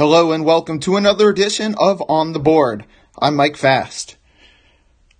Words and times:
Hello 0.00 0.32
and 0.32 0.46
welcome 0.46 0.80
to 0.80 0.96
another 0.96 1.28
edition 1.28 1.74
of 1.78 2.02
On 2.08 2.32
the 2.32 2.38
Board. 2.38 2.86
I'm 3.18 3.36
Mike 3.36 3.58
Fast. 3.58 4.16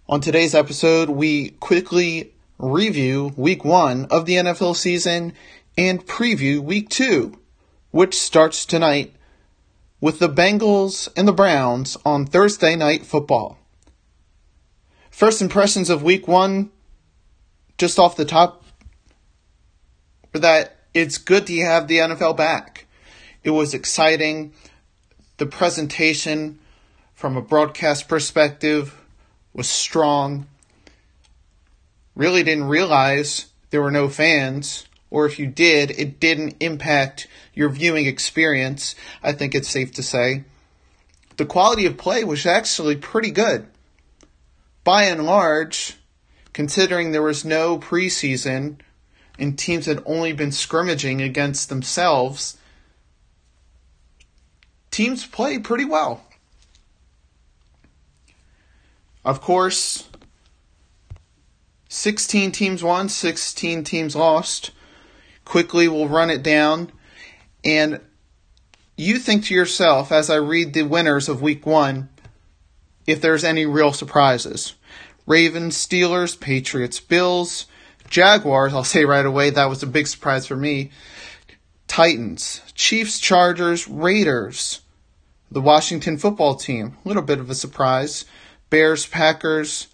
On 0.09 0.23
today's 0.23 0.55
episode, 0.55 1.11
we 1.11 1.51
quickly 1.51 2.33
review 2.57 3.35
week 3.37 3.63
one 3.63 4.07
of 4.07 4.25
the 4.25 4.37
NFL 4.37 4.75
season 4.75 5.35
and 5.77 6.07
preview 6.07 6.61
week 6.61 6.89
two, 6.89 7.39
which 7.91 8.19
starts 8.19 8.65
tonight 8.65 9.13
with 10.01 10.19
the 10.19 10.31
Bengals 10.31 11.11
and 11.15 11.29
the 11.29 11.33
Browns 11.35 11.99
on 12.07 12.25
Thursday 12.25 12.75
night 12.75 13.05
football. 13.05 13.59
First 15.11 15.43
impressions 15.43 15.91
of 15.91 16.03
week 16.03 16.27
one, 16.27 16.71
just 17.77 17.99
off 17.99 18.17
the 18.17 18.25
top, 18.25 18.65
were 20.33 20.41
that 20.41 20.79
it's 20.95 21.19
good 21.19 21.47
to 21.49 21.61
have 21.61 21.87
the 21.87 21.99
NFL 21.99 22.35
back. 22.39 22.87
It 23.43 23.51
was 23.51 23.75
exciting 23.75 24.55
the 25.41 25.47
presentation 25.47 26.59
from 27.15 27.35
a 27.35 27.41
broadcast 27.41 28.07
perspective 28.09 28.95
was 29.55 29.67
strong. 29.67 30.47
Really 32.15 32.43
didn't 32.43 32.69
realize 32.69 33.47
there 33.71 33.81
were 33.81 33.91
no 33.91 34.07
fans, 34.11 34.87
or 35.11 35.25
if 35.25 35.39
you 35.39 35.47
did, 35.47 35.93
it 35.93 36.21
didn't 36.21 36.57
impact 36.61 37.27
your 37.55 37.71
viewing 37.71 38.05
experience, 38.05 38.95
I 39.23 39.33
think 39.33 39.55
it's 39.55 39.71
safe 39.71 39.93
to 39.95 40.03
say. 40.03 40.45
The 41.39 41.47
quality 41.47 41.87
of 41.87 41.97
play 41.97 42.23
was 42.23 42.45
actually 42.45 42.97
pretty 42.97 43.31
good. 43.31 43.67
By 44.85 45.05
and 45.05 45.25
large, 45.25 45.97
considering 46.53 47.13
there 47.13 47.23
was 47.23 47.47
no 47.47 47.79
preseason 47.79 48.77
and 49.39 49.59
teams 49.59 49.87
had 49.87 50.03
only 50.05 50.35
been 50.35 50.53
scrimmaging 50.53 51.23
against 51.23 51.71
themselves, 51.71 52.59
teams 55.01 55.25
play 55.25 55.59
pretty 55.59 55.87
well. 55.87 56.21
Of 59.25 59.41
course, 59.41 60.11
16 61.89 62.53
teams 62.53 62.83
won, 62.83 63.09
16 63.09 63.83
teams 63.83 64.15
lost. 64.15 64.73
Quickly, 65.47 65.89
we'll 65.89 66.07
run 66.07 66.29
it 66.29 66.43
down. 66.43 66.93
And 67.65 68.01
you 68.99 69.17
think 69.17 69.47
to 69.47 69.55
yourself, 69.55 70.13
as 70.13 70.29
I 70.29 70.37
read 70.37 70.75
the 70.75 70.83
winners 70.83 71.31
of 71.31 71.41
week 71.41 71.65
one, 71.65 72.11
if 73.07 73.23
there's 73.23 73.43
any 73.43 73.65
real 73.65 73.95
surprises. 73.95 74.75
Ravens, 75.27 75.79
Steelers, 75.79 76.39
Patriots, 76.39 77.01
Bills, 77.01 77.65
Jaguars, 78.11 78.75
I'll 78.75 78.85
say 78.85 79.07
right 79.07 79.25
away, 79.25 79.49
that 79.49 79.71
was 79.71 79.83
a 79.83 79.87
big 79.87 80.09
surprise 80.09 80.47
for 80.47 80.57
me. 80.57 80.91
Titans, 81.89 82.61
Chiefs, 82.75 83.19
Chargers, 83.19 83.89
Raiders, 83.89 84.83
the 85.51 85.61
Washington 85.61 86.17
football 86.17 86.55
team, 86.55 86.97
a 87.05 87.09
little 87.09 87.23
bit 87.23 87.41
of 87.41 87.51
a 87.51 87.55
surprise. 87.55 88.25
Bears, 88.71 89.07
Packers, 89.07 89.89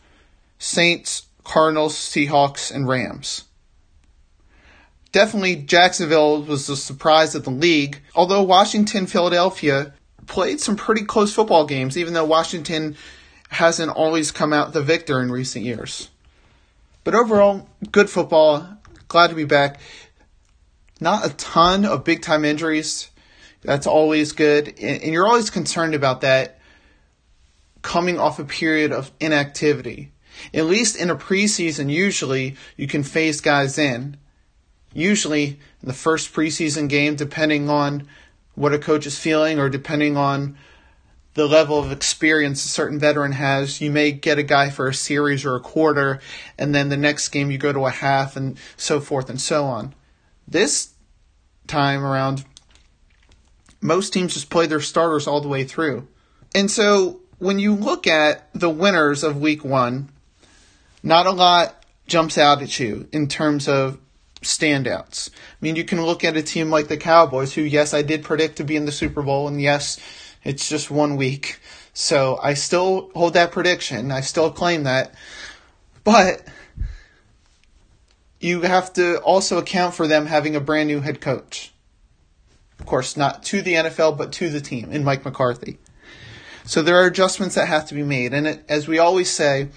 Saints, 0.58 1.26
Cardinals, 1.44 1.94
Seahawks, 1.94 2.74
and 2.74 2.86
Rams. 2.86 3.44
Definitely 5.12 5.56
Jacksonville 5.56 6.42
was 6.42 6.66
the 6.66 6.76
surprise 6.76 7.34
of 7.34 7.44
the 7.44 7.50
league, 7.50 8.02
although 8.14 8.42
Washington, 8.42 9.06
Philadelphia 9.06 9.94
played 10.26 10.60
some 10.60 10.76
pretty 10.76 11.04
close 11.04 11.32
football 11.32 11.64
games, 11.64 11.96
even 11.96 12.12
though 12.12 12.24
Washington 12.24 12.96
hasn't 13.48 13.90
always 13.90 14.30
come 14.30 14.52
out 14.52 14.72
the 14.72 14.82
victor 14.82 15.20
in 15.22 15.30
recent 15.30 15.64
years. 15.64 16.10
But 17.04 17.14
overall, 17.14 17.68
good 17.92 18.10
football. 18.10 18.68
Glad 19.08 19.28
to 19.28 19.36
be 19.36 19.44
back. 19.44 19.80
Not 21.00 21.24
a 21.24 21.30
ton 21.34 21.84
of 21.84 22.04
big 22.04 22.22
time 22.22 22.44
injuries. 22.44 23.10
That's 23.62 23.86
always 23.86 24.32
good. 24.32 24.78
And 24.78 25.12
you're 25.12 25.26
always 25.26 25.50
concerned 25.50 25.94
about 25.94 26.20
that 26.20 26.60
coming 27.82 28.18
off 28.18 28.38
a 28.38 28.44
period 28.44 28.92
of 28.92 29.12
inactivity. 29.20 30.12
At 30.52 30.66
least 30.66 30.96
in 30.96 31.10
a 31.10 31.16
preseason, 31.16 31.90
usually 31.90 32.56
you 32.76 32.86
can 32.86 33.02
phase 33.02 33.40
guys 33.40 33.78
in. 33.78 34.16
Usually 34.92 35.58
in 35.82 35.88
the 35.88 35.92
first 35.92 36.32
preseason 36.32 36.88
game, 36.88 37.16
depending 37.16 37.68
on 37.68 38.08
what 38.54 38.74
a 38.74 38.78
coach 38.78 39.06
is 39.06 39.18
feeling 39.18 39.58
or 39.58 39.68
depending 39.68 40.16
on 40.16 40.56
the 41.34 41.46
level 41.46 41.78
of 41.78 41.92
experience 41.92 42.64
a 42.64 42.68
certain 42.68 42.98
veteran 42.98 43.32
has, 43.32 43.80
you 43.80 43.90
may 43.90 44.10
get 44.10 44.38
a 44.38 44.42
guy 44.42 44.70
for 44.70 44.88
a 44.88 44.94
series 44.94 45.44
or 45.44 45.54
a 45.54 45.60
quarter, 45.60 46.18
and 46.58 46.74
then 46.74 46.88
the 46.88 46.96
next 46.96 47.28
game 47.28 47.50
you 47.50 47.58
go 47.58 47.74
to 47.74 47.84
a 47.84 47.90
half 47.90 48.36
and 48.36 48.56
so 48.78 49.00
forth 49.00 49.28
and 49.28 49.38
so 49.38 49.66
on. 49.66 49.94
This 50.48 50.94
time 51.66 52.02
around, 52.02 52.46
most 53.86 54.12
teams 54.12 54.34
just 54.34 54.50
play 54.50 54.66
their 54.66 54.80
starters 54.80 55.26
all 55.26 55.40
the 55.40 55.48
way 55.48 55.64
through. 55.64 56.06
And 56.54 56.70
so 56.70 57.20
when 57.38 57.58
you 57.58 57.74
look 57.74 58.06
at 58.06 58.48
the 58.52 58.70
winners 58.70 59.22
of 59.22 59.40
week 59.40 59.64
one, 59.64 60.08
not 61.02 61.26
a 61.26 61.30
lot 61.30 61.84
jumps 62.06 62.36
out 62.36 62.62
at 62.62 62.78
you 62.78 63.08
in 63.12 63.28
terms 63.28 63.68
of 63.68 63.98
standouts. 64.42 65.30
I 65.30 65.34
mean, 65.60 65.76
you 65.76 65.84
can 65.84 66.04
look 66.04 66.24
at 66.24 66.36
a 66.36 66.42
team 66.42 66.70
like 66.70 66.88
the 66.88 66.96
Cowboys, 66.96 67.54
who, 67.54 67.62
yes, 67.62 67.94
I 67.94 68.02
did 68.02 68.24
predict 68.24 68.56
to 68.56 68.64
be 68.64 68.76
in 68.76 68.86
the 68.86 68.92
Super 68.92 69.22
Bowl, 69.22 69.48
and 69.48 69.60
yes, 69.60 69.98
it's 70.44 70.68
just 70.68 70.90
one 70.90 71.16
week. 71.16 71.60
So 71.92 72.38
I 72.42 72.54
still 72.54 73.10
hold 73.14 73.34
that 73.34 73.52
prediction. 73.52 74.12
I 74.12 74.20
still 74.20 74.50
claim 74.50 74.84
that. 74.84 75.14
But 76.04 76.44
you 78.40 78.62
have 78.62 78.92
to 78.94 79.18
also 79.20 79.58
account 79.58 79.94
for 79.94 80.06
them 80.06 80.26
having 80.26 80.54
a 80.54 80.60
brand 80.60 80.88
new 80.88 81.00
head 81.00 81.20
coach. 81.20 81.72
Of 82.78 82.86
course, 82.86 83.16
not 83.16 83.42
to 83.44 83.62
the 83.62 83.74
NFL, 83.74 84.18
but 84.18 84.32
to 84.32 84.48
the 84.48 84.60
team 84.60 84.92
in 84.92 85.04
Mike 85.04 85.24
McCarthy. 85.24 85.78
So 86.64 86.82
there 86.82 86.96
are 86.96 87.06
adjustments 87.06 87.54
that 87.54 87.68
have 87.68 87.86
to 87.88 87.94
be 87.94 88.02
made. 88.02 88.34
And 88.34 88.46
it, 88.46 88.64
as 88.68 88.88
we 88.88 88.98
always 88.98 89.30
say, 89.30 89.68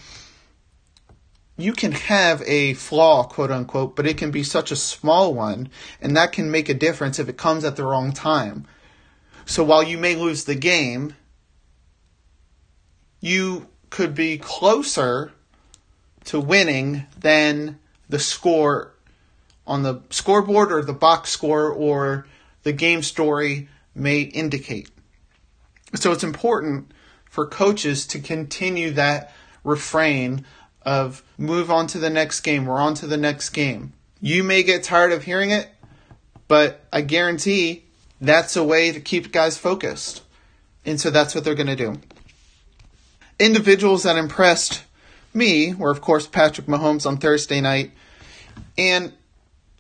you 1.58 1.74
can 1.74 1.92
have 1.92 2.42
a 2.46 2.74
flaw, 2.74 3.24
quote 3.24 3.52
unquote, 3.52 3.96
but 3.96 4.08
it 4.08 4.18
can 4.18 4.32
be 4.32 4.44
such 4.44 4.72
a 4.72 4.76
small 4.76 5.34
one, 5.34 5.70
and 6.02 6.16
that 6.16 6.32
can 6.32 6.50
make 6.50 6.70
a 6.70 6.74
difference 6.74 7.20
if 7.20 7.30
it 7.30 7.38
comes 7.38 7.64
at 7.64 7.76
the 7.76 7.86
wrong 7.86 8.12
time. 8.12 8.66
So 9.46 9.64
while 9.64 9.84
you 9.84 9.98
may 9.98 10.16
lose 10.16 10.46
the 10.46 10.56
game, 10.56 11.16
you 13.20 13.68
could 13.90 14.16
be 14.16 14.38
closer 14.38 15.32
to 16.26 16.40
winning 16.40 17.06
than 17.20 17.80
the 18.08 18.20
score 18.20 18.94
on 19.68 19.84
the 19.84 20.02
scoreboard 20.10 20.72
or 20.72 20.84
the 20.84 20.94
box 20.94 21.30
score 21.30 21.70
or 21.70 22.26
the 22.70 22.74
game 22.74 23.02
story 23.02 23.68
may 23.96 24.22
indicate. 24.22 24.92
So 25.96 26.12
it's 26.12 26.24
important 26.24 26.92
for 27.26 27.48
coaches 27.48 28.06
to 28.08 28.20
continue 28.20 28.92
that 28.92 29.34
refrain 29.64 30.46
of 30.84 31.24
move 31.36 31.72
on 31.72 31.88
to 31.88 31.98
the 31.98 32.12
next 32.12 32.42
game, 32.42 32.68
we're 32.68 32.80
on 32.80 32.94
to 32.94 33.08
the 33.08 33.18
next 33.18 33.50
game. 33.50 33.94
You 34.22 34.44
may 34.44 34.62
get 34.62 34.84
tired 34.84 35.12
of 35.12 35.24
hearing 35.24 35.50
it, 35.50 35.68
but 36.48 36.86
I 36.94 37.02
guarantee 37.02 37.86
that's 38.22 38.56
a 38.56 38.64
way 38.64 38.92
to 38.92 39.00
keep 39.00 39.32
guys 39.32 39.58
focused. 39.58 40.22
And 40.86 41.02
so 41.02 41.10
that's 41.10 41.34
what 41.34 41.44
they're 41.44 41.56
going 41.56 41.76
to 41.76 41.76
do. 41.76 42.00
Individuals 43.40 44.04
that 44.04 44.16
impressed 44.16 44.84
me 45.34 45.74
were, 45.74 45.90
of 45.90 46.02
course, 46.02 46.28
Patrick 46.28 46.68
Mahomes 46.68 47.08
on 47.08 47.18
Thursday 47.18 47.62
night. 47.62 47.94
And 48.78 49.14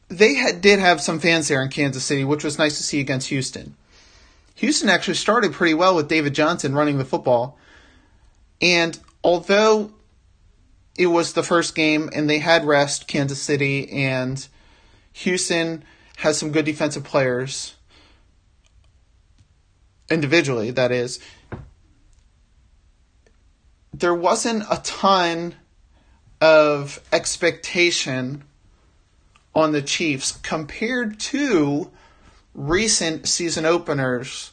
they 0.09 0.33
had, 0.33 0.61
did 0.61 0.79
have 0.79 1.01
some 1.01 1.19
fans 1.19 1.47
there 1.47 1.61
in 1.61 1.69
Kansas 1.69 2.03
City, 2.03 2.25
which 2.25 2.43
was 2.43 2.57
nice 2.57 2.77
to 2.77 2.83
see 2.83 2.99
against 2.99 3.29
Houston. 3.29 3.75
Houston 4.55 4.89
actually 4.89 5.13
started 5.13 5.53
pretty 5.53 5.73
well 5.73 5.95
with 5.95 6.09
David 6.09 6.33
Johnson 6.33 6.73
running 6.73 6.97
the 6.97 7.05
football. 7.05 7.57
And 8.59 8.99
although 9.23 9.91
it 10.97 11.07
was 11.07 11.33
the 11.33 11.43
first 11.43 11.75
game 11.75 12.09
and 12.11 12.29
they 12.29 12.39
had 12.39 12.65
rest, 12.65 13.07
Kansas 13.07 13.41
City, 13.41 13.89
and 13.89 14.45
Houston 15.13 15.83
has 16.17 16.37
some 16.37 16.51
good 16.51 16.65
defensive 16.65 17.05
players, 17.05 17.75
individually, 20.09 20.71
that 20.71 20.91
is, 20.91 21.19
there 23.93 24.13
wasn't 24.13 24.63
a 24.69 24.81
ton 24.83 25.55
of 26.41 26.99
expectation 27.13 28.43
on 29.59 29.71
the 29.71 29.81
Chiefs 29.81 30.31
compared 30.31 31.19
to 31.19 31.91
recent 32.53 33.27
season 33.27 33.65
openers 33.65 34.51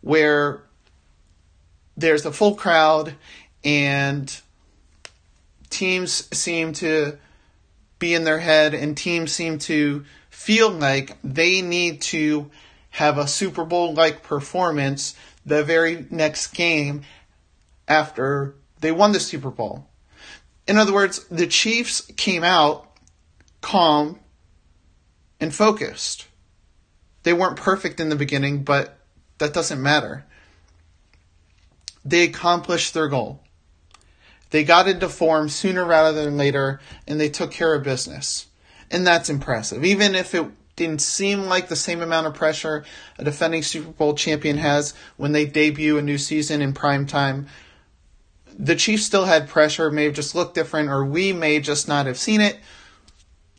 where 0.00 0.62
there's 1.96 2.26
a 2.26 2.32
full 2.32 2.54
crowd 2.54 3.14
and 3.64 4.40
teams 5.70 6.28
seem 6.36 6.72
to 6.72 7.18
be 7.98 8.14
in 8.14 8.24
their 8.24 8.38
head 8.38 8.74
and 8.74 8.96
teams 8.96 9.32
seem 9.32 9.58
to 9.58 10.04
feel 10.30 10.70
like 10.70 11.16
they 11.24 11.62
need 11.62 12.00
to 12.00 12.50
have 12.90 13.18
a 13.18 13.26
Super 13.26 13.64
Bowl 13.64 13.94
like 13.94 14.22
performance 14.22 15.14
the 15.44 15.62
very 15.62 16.06
next 16.10 16.48
game 16.48 17.02
after 17.88 18.54
they 18.80 18.92
won 18.92 19.12
the 19.12 19.20
Super 19.20 19.50
Bowl. 19.50 19.86
In 20.66 20.78
other 20.78 20.92
words, 20.92 21.24
the 21.24 21.46
Chiefs 21.46 22.00
came 22.16 22.44
out 22.44 22.85
calm, 23.66 24.20
and 25.40 25.52
focused. 25.52 26.28
They 27.24 27.32
weren't 27.32 27.56
perfect 27.56 27.98
in 27.98 28.10
the 28.10 28.16
beginning, 28.16 28.62
but 28.62 28.96
That 29.38 29.52
doesn't 29.52 29.82
matter. 29.82 30.24
They 32.04 32.22
accomplished 32.22 32.94
their 32.94 33.08
goal. 33.08 33.40
They 34.50 34.64
got 34.64 34.88
into 34.88 35.08
form 35.08 35.48
sooner 35.50 35.84
rather 35.84 36.24
than 36.24 36.38
later, 36.38 36.80
and 37.06 37.20
they 37.20 37.28
took 37.28 37.50
care 37.50 37.74
of 37.74 37.82
business. 37.82 38.46
And 38.90 39.06
that's 39.06 39.28
impressive. 39.28 39.84
Even 39.84 40.14
if 40.14 40.34
it 40.34 40.46
didn't 40.76 41.00
seem 41.00 41.42
like 41.42 41.68
the 41.68 41.76
same 41.76 42.00
amount 42.00 42.28
of 42.28 42.34
pressure 42.34 42.84
a 43.18 43.24
defending 43.24 43.62
Super 43.62 43.90
Bowl 43.90 44.14
champion 44.14 44.58
has 44.58 44.94
when 45.16 45.32
they 45.32 45.44
debut 45.44 45.98
a 45.98 46.02
new 46.02 46.18
season 46.18 46.62
in 46.62 46.72
prime 46.72 47.06
time. 47.06 47.48
The 48.56 48.76
Chiefs 48.76 49.04
still 49.04 49.24
had 49.24 49.48
pressure, 49.48 49.90
may 49.90 50.04
have 50.04 50.14
just 50.14 50.34
looked 50.34 50.54
different, 50.54 50.88
or 50.88 51.04
we 51.04 51.32
may 51.32 51.60
just 51.60 51.88
not 51.88 52.06
have 52.06 52.16
seen 52.16 52.40
it. 52.40 52.58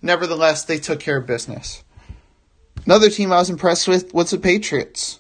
Nevertheless, 0.01 0.63
they 0.63 0.77
took 0.77 0.99
care 0.99 1.17
of 1.17 1.25
business. 1.25 1.83
Another 2.85 3.09
team 3.09 3.31
I 3.31 3.37
was 3.37 3.49
impressed 3.49 3.87
with 3.87 4.13
was 4.13 4.31
the 4.31 4.37
Patriots. 4.37 5.19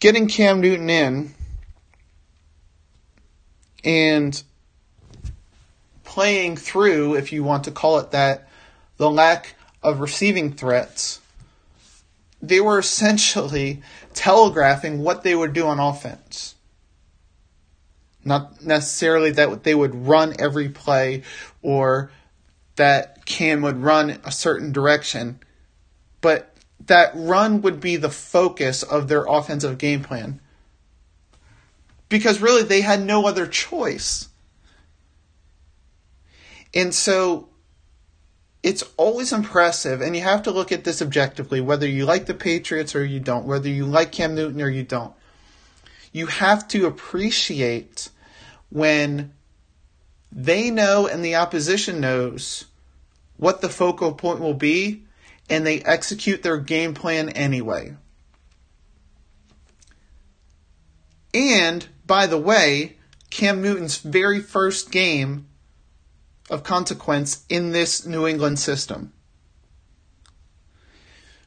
Getting 0.00 0.28
Cam 0.28 0.60
Newton 0.60 0.88
in 0.88 1.34
and 3.82 4.42
playing 6.04 6.56
through, 6.56 7.16
if 7.16 7.32
you 7.32 7.42
want 7.42 7.64
to 7.64 7.70
call 7.70 7.98
it 7.98 8.12
that, 8.12 8.48
the 8.96 9.10
lack 9.10 9.54
of 9.82 10.00
receiving 10.00 10.52
threats, 10.52 11.20
they 12.40 12.60
were 12.60 12.78
essentially 12.78 13.82
telegraphing 14.14 15.02
what 15.02 15.22
they 15.22 15.34
would 15.34 15.52
do 15.52 15.66
on 15.66 15.80
offense. 15.80 16.54
Not 18.28 18.64
necessarily 18.64 19.32
that 19.32 19.64
they 19.64 19.74
would 19.74 20.06
run 20.06 20.34
every 20.38 20.68
play 20.68 21.22
or 21.62 22.12
that 22.76 23.24
Cam 23.26 23.62
would 23.62 23.82
run 23.82 24.20
a 24.24 24.30
certain 24.30 24.70
direction, 24.70 25.40
but 26.20 26.54
that 26.86 27.10
run 27.14 27.62
would 27.62 27.80
be 27.80 27.96
the 27.96 28.10
focus 28.10 28.82
of 28.82 29.08
their 29.08 29.24
offensive 29.24 29.78
game 29.78 30.02
plan. 30.02 30.40
Because 32.08 32.40
really, 32.40 32.62
they 32.62 32.80
had 32.80 33.02
no 33.02 33.26
other 33.26 33.46
choice. 33.46 34.28
And 36.74 36.94
so 36.94 37.48
it's 38.62 38.84
always 38.96 39.32
impressive, 39.32 40.00
and 40.00 40.16
you 40.16 40.22
have 40.22 40.42
to 40.42 40.50
look 40.50 40.72
at 40.72 40.84
this 40.84 41.02
objectively, 41.02 41.60
whether 41.60 41.86
you 41.86 42.04
like 42.04 42.26
the 42.26 42.34
Patriots 42.34 42.94
or 42.94 43.04
you 43.04 43.20
don't, 43.20 43.46
whether 43.46 43.68
you 43.68 43.84
like 43.84 44.12
Cam 44.12 44.34
Newton 44.34 44.60
or 44.60 44.68
you 44.68 44.82
don't. 44.82 45.14
You 46.12 46.26
have 46.26 46.66
to 46.68 46.86
appreciate 46.86 48.08
when 48.70 49.32
they 50.30 50.70
know 50.70 51.06
and 51.06 51.24
the 51.24 51.36
opposition 51.36 52.00
knows 52.00 52.66
what 53.36 53.60
the 53.60 53.68
focal 53.68 54.12
point 54.12 54.40
will 54.40 54.54
be, 54.54 55.04
and 55.48 55.66
they 55.66 55.80
execute 55.82 56.42
their 56.42 56.58
game 56.58 56.92
plan 56.92 57.28
anyway. 57.30 57.94
And, 61.32 61.86
by 62.06 62.26
the 62.26 62.38
way, 62.38 62.96
Cam 63.30 63.62
Newton's 63.62 63.98
very 63.98 64.40
first 64.40 64.90
game 64.90 65.46
of 66.50 66.64
consequence 66.64 67.44
in 67.48 67.72
this 67.72 68.06
New 68.06 68.26
England 68.26 68.58
system. 68.58 69.12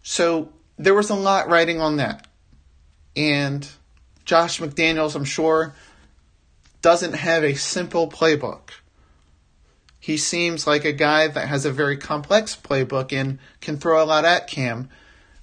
So 0.04 0.54
there 0.78 0.94
was 0.94 1.10
a 1.10 1.16
lot 1.16 1.50
writing 1.50 1.82
on 1.82 1.98
that. 1.98 2.28
And 3.16 3.68
Josh 4.26 4.60
McDaniels, 4.60 5.16
I'm 5.16 5.26
sure, 5.26 5.74
doesn't 6.82 7.14
have 7.14 7.44
a 7.44 7.56
simple 7.56 8.10
playbook. 8.10 8.70
He 10.00 10.18
seems 10.18 10.66
like 10.66 10.84
a 10.84 10.92
guy 10.92 11.28
that 11.28 11.48
has 11.48 11.66
a 11.66 11.72
very 11.72 11.96
complex 11.96 12.56
playbook 12.56 13.14
and 13.14 13.38
can 13.60 13.78
throw 13.78 14.04
a 14.04 14.06
lot 14.06 14.26
at 14.26 14.48
Cam. 14.48 14.90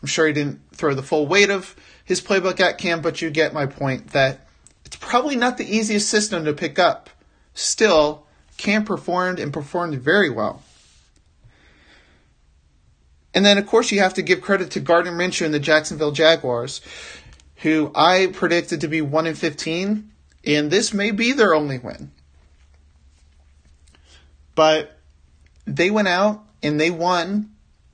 I'm 0.03 0.09
sure 0.09 0.27
he 0.27 0.33
didn't 0.33 0.61
throw 0.73 0.95
the 0.95 1.03
full 1.03 1.27
weight 1.27 1.51
of 1.51 1.77
his 2.05 2.21
playbook 2.21 2.59
at 2.59 2.79
Cam, 2.79 3.01
but 3.01 3.23
you 3.23 3.31
get 3.31 3.55
my 3.55 3.67
point 3.67 4.09
that 4.09 4.49
it's 4.85 4.97
probably 4.97 5.37
not 5.37 5.59
the 5.59 5.77
easiest 5.77 6.09
system 6.09 6.45
to 6.45 6.53
pick 6.53 6.79
up. 6.79 7.11
Still, 7.55 8.27
Cam 8.57 8.85
performed 8.85 9.39
and 9.39 9.53
performed 9.53 9.95
very 10.01 10.31
well. 10.31 10.63
And 13.33 13.45
then, 13.45 13.59
of 13.59 13.67
course, 13.67 13.93
you 13.93 14.01
have 14.01 14.15
to 14.15 14.23
give 14.23 14.41
credit 14.41 14.73
to 14.73 14.81
Gardner 14.81 15.13
Minshew 15.13 15.45
and 15.45 15.55
the 15.55 15.61
Jacksonville 15.61 16.11
Jaguars, 16.11 16.81
who 17.57 17.93
I 17.95 18.29
predicted 18.33 18.81
to 18.81 18.89
be 18.89 19.01
1 19.01 19.27
in 19.27 19.35
15, 19.35 20.11
and 20.45 20.71
this 20.71 20.93
may 20.93 21.11
be 21.11 21.33
their 21.33 21.55
only 21.55 21.79
win. 21.79 22.13
But 24.55 24.99
they 25.67 25.91
went 25.91 26.09
out 26.09 26.45
and 26.63 26.81
they 26.81 26.91
won 26.91 27.51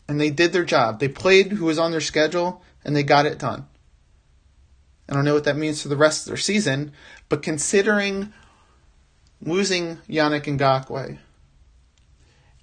and 0.08 0.20
they 0.20 0.30
did 0.30 0.52
their 0.52 0.64
job. 0.64 1.00
They 1.00 1.08
played 1.08 1.52
who 1.52 1.66
was 1.66 1.78
on 1.78 1.90
their 1.90 2.00
schedule 2.00 2.62
and 2.84 2.94
they 2.94 3.02
got 3.02 3.26
it 3.26 3.38
done. 3.38 3.66
I 5.08 5.12
don't 5.12 5.24
know 5.24 5.34
what 5.34 5.44
that 5.44 5.56
means 5.56 5.82
for 5.82 5.88
the 5.88 5.96
rest 5.96 6.22
of 6.22 6.30
their 6.30 6.36
season, 6.38 6.92
but 7.28 7.42
considering 7.42 8.32
losing 9.42 9.98
Yannick 10.08 10.44
Ngakoue 10.44 11.18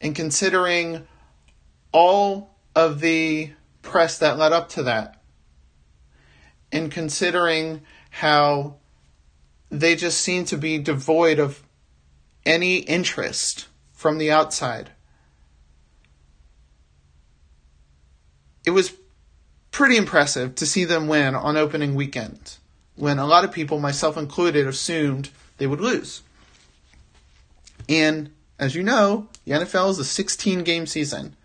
and 0.01 0.15
considering 0.15 1.07
all 1.91 2.55
of 2.75 2.99
the 2.99 3.51
press 3.81 4.17
that 4.19 4.37
led 4.37 4.53
up 4.53 4.69
to 4.69 4.83
that 4.83 5.21
and 6.71 6.91
considering 6.91 7.81
how 8.09 8.75
they 9.71 9.95
just 9.95 10.21
seem 10.21 10.45
to 10.45 10.57
be 10.57 10.77
devoid 10.77 11.39
of 11.39 11.63
any 12.45 12.77
interest 12.77 13.67
from 13.93 14.17
the 14.17 14.31
outside. 14.31 14.91
It 18.65 18.71
was 18.71 18.93
pretty 19.71 19.97
impressive 19.97 20.55
to 20.55 20.65
see 20.65 20.83
them 20.83 21.07
win 21.07 21.33
on 21.33 21.57
opening 21.57 21.95
weekend 21.95 22.57
when 22.95 23.17
a 23.17 23.25
lot 23.25 23.45
of 23.45 23.51
people, 23.51 23.79
myself 23.79 24.17
included, 24.17 24.67
assumed 24.67 25.29
they 25.57 25.65
would 25.65 25.81
lose. 25.81 26.21
And 27.87 28.31
as 28.59 28.75
you 28.75 28.83
know, 28.83 29.27
the 29.45 29.53
NFL 29.53 29.89
is 29.91 29.99
a 29.99 30.05
16 30.05 30.63
game 30.63 30.85
season. 30.85 31.35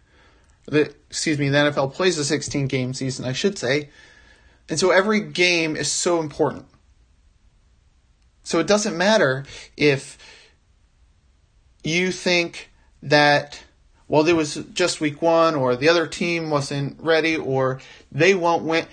The, 0.66 0.92
excuse 1.08 1.38
me, 1.38 1.48
the 1.48 1.58
NFL 1.58 1.94
plays 1.94 2.18
a 2.18 2.24
16 2.24 2.66
game 2.66 2.92
season, 2.92 3.24
I 3.24 3.32
should 3.32 3.56
say. 3.56 3.88
And 4.68 4.78
so 4.78 4.90
every 4.90 5.20
game 5.20 5.76
is 5.76 5.90
so 5.90 6.20
important. 6.20 6.66
So 8.46 8.60
it 8.60 8.68
doesn't 8.68 8.96
matter 8.96 9.44
if 9.76 10.16
you 11.82 12.12
think 12.12 12.70
that, 13.02 13.60
well, 14.06 14.22
there 14.22 14.36
was 14.36 14.54
just 14.72 15.00
week 15.00 15.20
one, 15.20 15.56
or 15.56 15.74
the 15.74 15.88
other 15.88 16.06
team 16.06 16.48
wasn't 16.48 16.96
ready, 17.00 17.36
or 17.36 17.80
they 18.12 18.36
won't 18.36 18.62
win. 18.62 18.86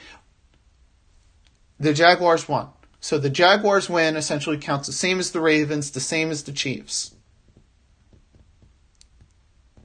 The 1.79 1.93
Jaguars 1.93 2.49
won. 2.49 2.69
So 2.99 3.19
the 3.19 3.29
Jaguars 3.29 3.87
win 3.87 4.15
essentially 4.15 4.57
counts 4.57 4.87
the 4.87 4.93
same 4.93 5.19
as 5.19 5.29
the 5.29 5.39
Ravens, 5.39 5.91
the 5.91 5.99
same 5.99 6.31
as 6.31 6.41
the 6.41 6.51
Chiefs. 6.51 7.13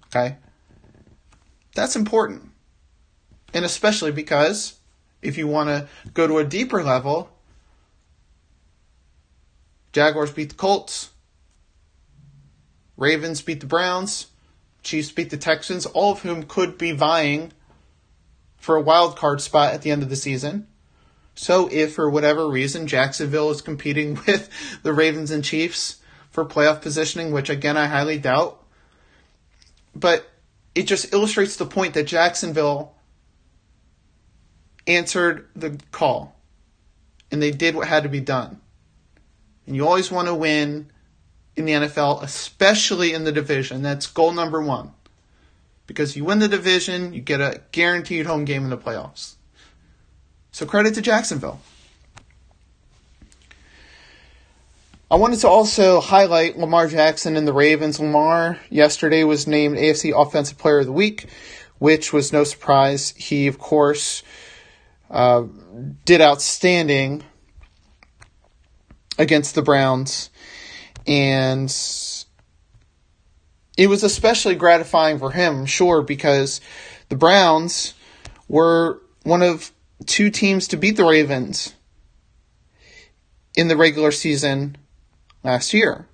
Okay? 0.06 0.36
That's 1.74 1.94
important. 1.94 2.52
And 3.52 3.66
especially 3.66 4.12
because 4.12 4.78
if 5.20 5.36
you 5.36 5.46
want 5.46 5.68
to 5.68 5.88
go 6.14 6.26
to 6.26 6.38
a 6.38 6.44
deeper 6.44 6.82
level, 6.82 7.28
Jaguars 9.98 10.30
beat 10.30 10.50
the 10.50 10.54
Colts, 10.54 11.10
Ravens 12.96 13.42
beat 13.42 13.58
the 13.58 13.66
Browns, 13.66 14.28
Chiefs 14.84 15.10
beat 15.10 15.30
the 15.30 15.36
Texans, 15.36 15.86
all 15.86 16.12
of 16.12 16.22
whom 16.22 16.44
could 16.44 16.78
be 16.78 16.92
vying 16.92 17.50
for 18.58 18.76
a 18.76 18.80
wild 18.80 19.16
card 19.16 19.40
spot 19.40 19.74
at 19.74 19.82
the 19.82 19.90
end 19.90 20.04
of 20.04 20.08
the 20.08 20.14
season. 20.14 20.68
So 21.34 21.68
if 21.72 21.94
for 21.96 22.08
whatever 22.08 22.48
reason 22.48 22.86
Jacksonville 22.86 23.50
is 23.50 23.60
competing 23.60 24.14
with 24.28 24.48
the 24.84 24.92
Ravens 24.92 25.32
and 25.32 25.42
Chiefs 25.42 25.96
for 26.30 26.44
playoff 26.44 26.80
positioning, 26.80 27.32
which 27.32 27.50
again 27.50 27.76
I 27.76 27.86
highly 27.86 28.20
doubt, 28.20 28.64
but 29.96 30.28
it 30.76 30.84
just 30.84 31.12
illustrates 31.12 31.56
the 31.56 31.66
point 31.66 31.94
that 31.94 32.06
Jacksonville 32.06 32.94
answered 34.86 35.48
the 35.56 35.76
call 35.90 36.36
and 37.32 37.42
they 37.42 37.50
did 37.50 37.74
what 37.74 37.88
had 37.88 38.04
to 38.04 38.08
be 38.08 38.20
done. 38.20 38.60
And 39.68 39.76
you 39.76 39.86
always 39.86 40.10
want 40.10 40.28
to 40.28 40.34
win 40.34 40.90
in 41.54 41.66
the 41.66 41.72
NFL, 41.72 42.22
especially 42.22 43.12
in 43.12 43.24
the 43.24 43.32
division. 43.32 43.82
That's 43.82 44.06
goal 44.06 44.32
number 44.32 44.62
one. 44.62 44.92
Because 45.86 46.16
you 46.16 46.24
win 46.24 46.38
the 46.38 46.48
division, 46.48 47.12
you 47.12 47.20
get 47.20 47.42
a 47.42 47.60
guaranteed 47.70 48.24
home 48.24 48.46
game 48.46 48.64
in 48.64 48.70
the 48.70 48.78
playoffs. 48.78 49.34
So 50.52 50.64
credit 50.64 50.94
to 50.94 51.02
Jacksonville. 51.02 51.60
I 55.10 55.16
wanted 55.16 55.40
to 55.40 55.48
also 55.48 56.00
highlight 56.00 56.58
Lamar 56.58 56.88
Jackson 56.88 57.36
and 57.36 57.46
the 57.46 57.52
Ravens. 57.52 58.00
Lamar 58.00 58.58
yesterday 58.70 59.22
was 59.22 59.46
named 59.46 59.76
AFC 59.76 60.18
Offensive 60.18 60.56
Player 60.56 60.78
of 60.78 60.86
the 60.86 60.92
Week, 60.92 61.26
which 61.78 62.10
was 62.10 62.32
no 62.32 62.44
surprise. 62.44 63.10
He, 63.18 63.48
of 63.48 63.58
course, 63.58 64.22
uh, 65.10 65.44
did 66.06 66.22
outstanding 66.22 67.22
against 69.18 69.54
the 69.54 69.62
Browns, 69.62 70.30
and 71.06 71.74
it 73.76 73.88
was 73.88 74.02
especially 74.02 74.54
gratifying 74.54 75.18
for 75.18 75.30
him, 75.30 75.66
sure, 75.66 76.02
because 76.02 76.60
the 77.08 77.16
Browns 77.16 77.94
were 78.48 79.02
one 79.24 79.42
of 79.42 79.72
two 80.06 80.30
teams 80.30 80.68
to 80.68 80.76
beat 80.76 80.96
the 80.96 81.04
Ravens 81.04 81.74
in 83.56 83.68
the 83.68 83.76
regular 83.76 84.12
season 84.12 84.76
last 85.42 85.74
year. 85.74 86.06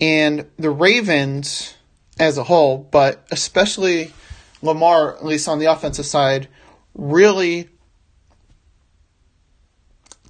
And 0.00 0.46
the 0.58 0.70
Ravens 0.70 1.74
as 2.18 2.38
a 2.38 2.44
whole, 2.44 2.78
but 2.78 3.26
especially 3.30 4.12
Lamar, 4.62 5.16
at 5.16 5.24
least 5.24 5.48
on 5.48 5.58
the 5.58 5.66
offensive 5.66 6.06
side, 6.06 6.48
really 6.94 7.68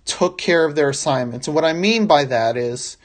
took 0.09 0.39
care 0.39 0.65
of 0.65 0.75
their 0.75 0.89
assignments. 0.89 1.47
And 1.47 1.55
what 1.55 1.65
I 1.65 1.73
mean 1.73 2.07
by 2.07 2.25
that 2.25 2.57
is, 2.57 2.97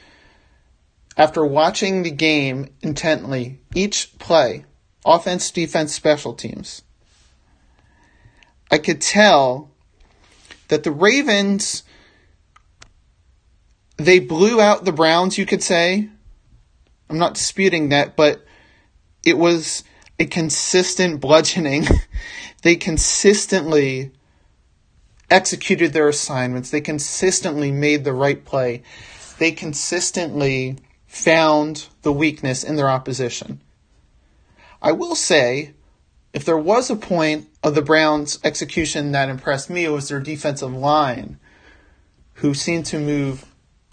after 1.16 1.44
watching 1.44 2.02
the 2.02 2.10
game 2.10 2.70
intently, 2.82 3.60
each 3.74 4.18
play, 4.18 4.64
offense, 5.04 5.50
defense, 5.50 5.94
special 5.94 6.34
teams, 6.34 6.82
I 8.70 8.78
could 8.78 9.00
tell 9.00 9.70
that 10.68 10.82
the 10.82 10.90
Ravens 10.90 11.84
they 13.96 14.18
blew 14.18 14.60
out 14.60 14.84
the 14.84 14.92
Browns, 14.92 15.38
you 15.38 15.46
could 15.46 15.62
say. 15.62 16.08
I'm 17.08 17.18
not 17.18 17.34
disputing 17.34 17.90
that, 17.90 18.16
but 18.16 18.44
it 19.24 19.38
was 19.38 19.84
a 20.18 20.26
consistent 20.26 21.20
bludgeoning. 21.20 21.86
they 22.62 22.76
consistently 22.76 24.10
executed 25.34 25.92
their 25.92 26.08
assignments. 26.08 26.70
They 26.70 26.80
consistently 26.80 27.72
made 27.72 28.04
the 28.04 28.12
right 28.12 28.42
play. 28.44 28.84
They 29.38 29.50
consistently 29.50 30.76
found 31.08 31.88
the 32.02 32.12
weakness 32.12 32.62
in 32.62 32.76
their 32.76 32.88
opposition. 32.88 33.60
I 34.80 34.92
will 34.92 35.16
say, 35.16 35.74
if 36.32 36.44
there 36.44 36.56
was 36.56 36.88
a 36.88 36.96
point 36.96 37.48
of 37.64 37.74
the 37.74 37.82
Browns' 37.82 38.38
execution 38.44 39.10
that 39.12 39.28
impressed 39.28 39.68
me, 39.68 39.84
it 39.84 39.90
was 39.90 40.08
their 40.08 40.20
defensive 40.20 40.72
line, 40.72 41.40
who 42.34 42.54
seemed 42.54 42.86
to 42.86 43.00
move 43.00 43.44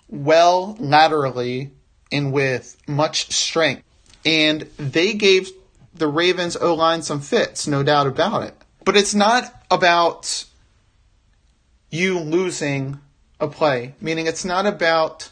well 0.07 0.75
laterally 0.79 1.71
and 2.11 2.31
with 2.31 2.77
much 2.87 3.31
strength. 3.31 3.83
And 4.25 4.61
they 4.77 5.13
gave 5.13 5.49
the 5.95 6.07
Ravens 6.07 6.55
O 6.55 6.75
line 6.75 7.01
some 7.01 7.21
fits, 7.21 7.65
no 7.65 7.81
doubt 7.81 8.05
about 8.05 8.43
it. 8.43 8.55
But 8.83 8.95
it's 8.95 9.15
not 9.15 9.65
about 9.71 10.45
you 11.91 12.17
losing 12.17 12.99
a 13.39 13.47
play, 13.47 13.93
meaning 14.01 14.25
it's 14.25 14.45
not 14.45 14.65
about 14.65 15.29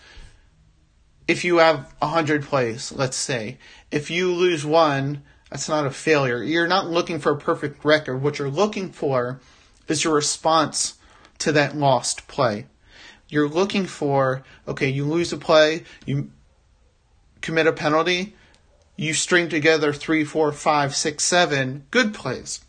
if 1.28 1.44
you 1.44 1.58
have 1.58 1.94
100 2.00 2.44
plays, 2.44 2.92
let's 2.92 3.18
say. 3.18 3.58
If 3.92 4.12
you 4.12 4.34
lose 4.34 4.66
one, 4.66 5.24
that's 5.50 5.70
not 5.70 5.86
a 5.86 5.92
failure. 5.92 6.44
You're 6.44 6.68
not 6.68 6.90
looking 6.90 7.20
for 7.20 7.32
a 7.32 7.38
perfect 7.38 7.84
record. 7.86 8.22
What 8.22 8.38
you're 8.38 8.50
looking 8.50 8.92
for 8.92 9.40
is 9.88 10.04
your 10.04 10.14
response 10.14 10.96
to 11.40 11.52
that 11.54 11.76
lost 11.76 12.28
play. 12.28 12.66
You're 13.30 13.48
looking 13.48 13.86
for, 13.86 14.44
okay, 14.68 14.90
you 14.90 15.06
lose 15.06 15.32
a 15.32 15.38
play, 15.38 15.84
you 16.06 16.32
commit 17.42 17.68
a 17.68 17.74
penalty, 17.74 18.36
you 18.96 19.14
string 19.14 19.50
together 19.50 19.94
three, 19.94 20.26
four, 20.26 20.52
five, 20.52 20.96
six, 20.96 21.24
seven 21.24 21.86
good 21.92 22.14
plays. 22.14 22.60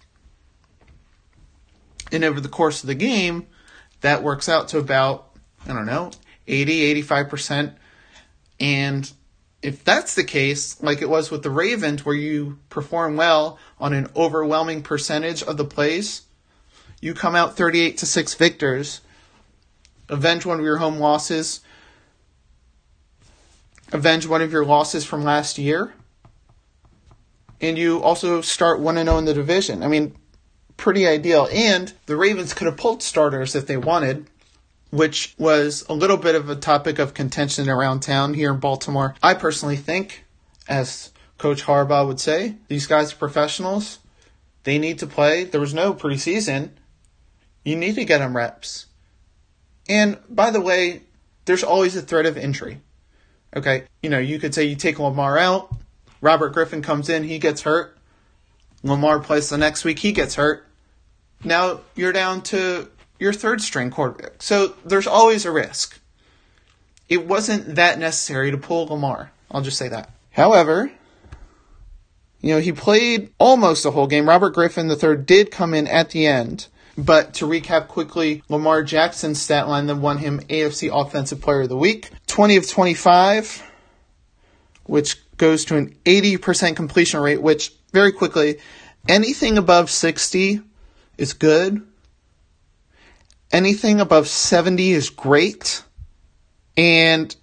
And 2.13 2.25
over 2.25 2.41
the 2.41 2.49
course 2.49 2.83
of 2.83 2.87
the 2.87 2.95
game, 2.95 3.47
that 4.01 4.23
works 4.23 4.49
out 4.49 4.69
to 4.69 4.79
about, 4.79 5.31
I 5.67 5.73
don't 5.73 5.87
know, 5.87 6.11
80, 6.47 7.03
85%. 7.03 7.75
And 8.59 9.11
if 9.63 9.85
that's 9.85 10.15
the 10.15 10.25
case, 10.25 10.83
like 10.83 11.03
it 11.03 11.09
was 11.09 11.31
with 11.31 11.43
the 11.43 11.51
Ravens, 11.51 12.05
where 12.05 12.15
you 12.15 12.59
perform 12.69 13.17
well 13.17 13.59
on 13.79 13.93
an 13.93 14.09
overwhelming 14.17 14.83
percentage 14.83 15.43
of 15.43 15.57
the 15.57 15.65
plays, 15.65 16.23
you 17.01 17.15
come 17.15 17.35
out 17.35 17.57
38 17.57 17.99
to 17.99 18.07
6 18.07 18.35
victors 18.35 19.01
avenge 20.11 20.45
one 20.45 20.59
of 20.59 20.65
your 20.65 20.79
home 20.79 20.99
losses, 20.99 21.61
avenge 23.93 24.27
one 24.27 24.43
of 24.43 24.53
your 24.53 24.65
losses 24.65 25.05
from 25.05 25.25
last 25.25 25.59
year, 25.59 25.95
and 27.61 27.79
you 27.79 28.03
also 28.03 28.41
start 28.41 28.81
1 28.81 28.97
0 28.97 29.19
in 29.19 29.25
the 29.25 29.35
division. 29.35 29.83
I 29.83 29.89
mean, 29.89 30.17
pretty 30.81 31.07
ideal. 31.07 31.49
And 31.53 31.93
the 32.07 32.17
Ravens 32.17 32.55
could 32.55 32.67
have 32.67 32.77
pulled 32.77 33.03
starters 33.03 33.55
if 33.55 33.67
they 33.67 33.77
wanted, 33.77 34.27
which 34.91 35.35
was 35.39 35.85
a 35.89 35.93
little 35.93 36.17
bit 36.17 36.35
of 36.35 36.49
a 36.49 36.57
topic 36.57 36.99
of 36.99 37.15
contention 37.15 37.69
around 37.69 38.01
town 38.01 38.35
here 38.35 38.53
in 38.53 38.59
Baltimore. 38.59 39.15
I 39.23 39.35
personally 39.35 39.77
think, 39.77 40.25
as 40.67 41.13
Coach 41.39 41.65
Harbaugh 41.65 42.07
would 42.07 42.19
say, 42.19 42.57
these 42.69 42.87
guys 42.87 43.13
are 43.13 43.17
professionals. 43.17 44.01
They 44.65 44.79
need 44.79 44.99
to 44.99 45.07
play. 45.07 45.45
There 45.45 45.61
was 45.61 45.75
no 45.75 45.95
preseason. 45.95 46.71
You 47.65 47.77
need 47.77 47.95
to 47.95 48.05
get 48.05 48.19
them 48.19 48.37
reps. 48.37 48.87
And 49.89 50.19
by 50.29 50.51
the 50.51 50.61
way, 50.61 51.03
there's 51.45 51.65
always 51.65 51.95
a 51.97 52.03
threat 52.03 52.27
of 52.27 52.39
injury. 52.39 52.81
Okay, 53.55 53.85
you 54.03 54.09
know, 54.09 54.19
you 54.19 54.39
could 54.39 54.55
say 54.55 54.65
you 54.65 54.77
take 54.77 54.99
Lamar 54.99 55.37
out, 55.37 55.75
Robert 56.21 56.51
Griffin 56.51 56.83
comes 56.83 57.09
in, 57.09 57.25
he 57.25 57.39
gets 57.39 57.63
hurt. 57.63 57.99
Lamar 58.83 59.19
plays 59.19 59.49
the 59.49 59.59
next 59.59 59.85
week, 59.85 59.99
he 59.99 60.13
gets 60.13 60.37
hurt. 60.37 60.70
Now 61.43 61.81
you're 61.95 62.13
down 62.13 62.43
to 62.43 62.89
your 63.19 63.33
third 63.33 63.61
string 63.61 63.91
quarterback. 63.91 64.43
So 64.43 64.75
there's 64.85 65.07
always 65.07 65.45
a 65.45 65.51
risk. 65.51 66.01
It 67.09 67.27
wasn't 67.27 67.75
that 67.75 67.99
necessary 67.99 68.51
to 68.51 68.59
pull 68.59 68.87
Lamar. 68.87 69.33
I'll 69.51 69.63
just 69.63 69.79
say 69.79 69.89
that. 69.89 70.11
However, 70.31 70.93
you 72.41 72.55
know, 72.55 72.61
he 72.61 72.73
played 72.73 73.31
almost 73.39 73.83
the 73.83 73.91
whole 73.91 74.07
game. 74.07 74.29
Robert 74.29 74.51
Griffin 74.51 74.91
III 74.91 75.17
did 75.17 75.51
come 75.51 75.75
in 75.75 75.87
at 75.87 76.11
the 76.11 76.27
end. 76.27 76.69
But 76.97 77.35
to 77.35 77.47
recap 77.47 77.89
quickly, 77.89 78.43
Lamar 78.49 78.83
Jackson's 78.83 79.41
stat 79.41 79.69
line 79.69 79.87
that 79.87 79.97
won 79.97 80.19
him 80.19 80.41
AFC 80.41 80.91
Offensive 80.93 81.41
Player 81.41 81.63
of 81.63 81.69
the 81.69 81.77
Week 81.77 82.11
20 82.27 82.57
of 82.57 82.69
25, 82.69 83.63
which 84.85 85.17
goes 85.37 85.65
to 85.67 85.77
an 85.77 85.97
80% 86.05 86.77
completion 86.77 87.21
rate, 87.21 87.41
which 87.41 87.73
very 87.93 88.13
quickly, 88.13 88.59
anything 89.09 89.57
above 89.57 89.91
60 89.91 90.61
is 91.21 91.35
good. 91.35 91.87
Anything 93.53 94.01
above 94.01 94.27
70 94.27 94.93
is 94.93 95.11
great. 95.11 95.83
And 96.77 97.35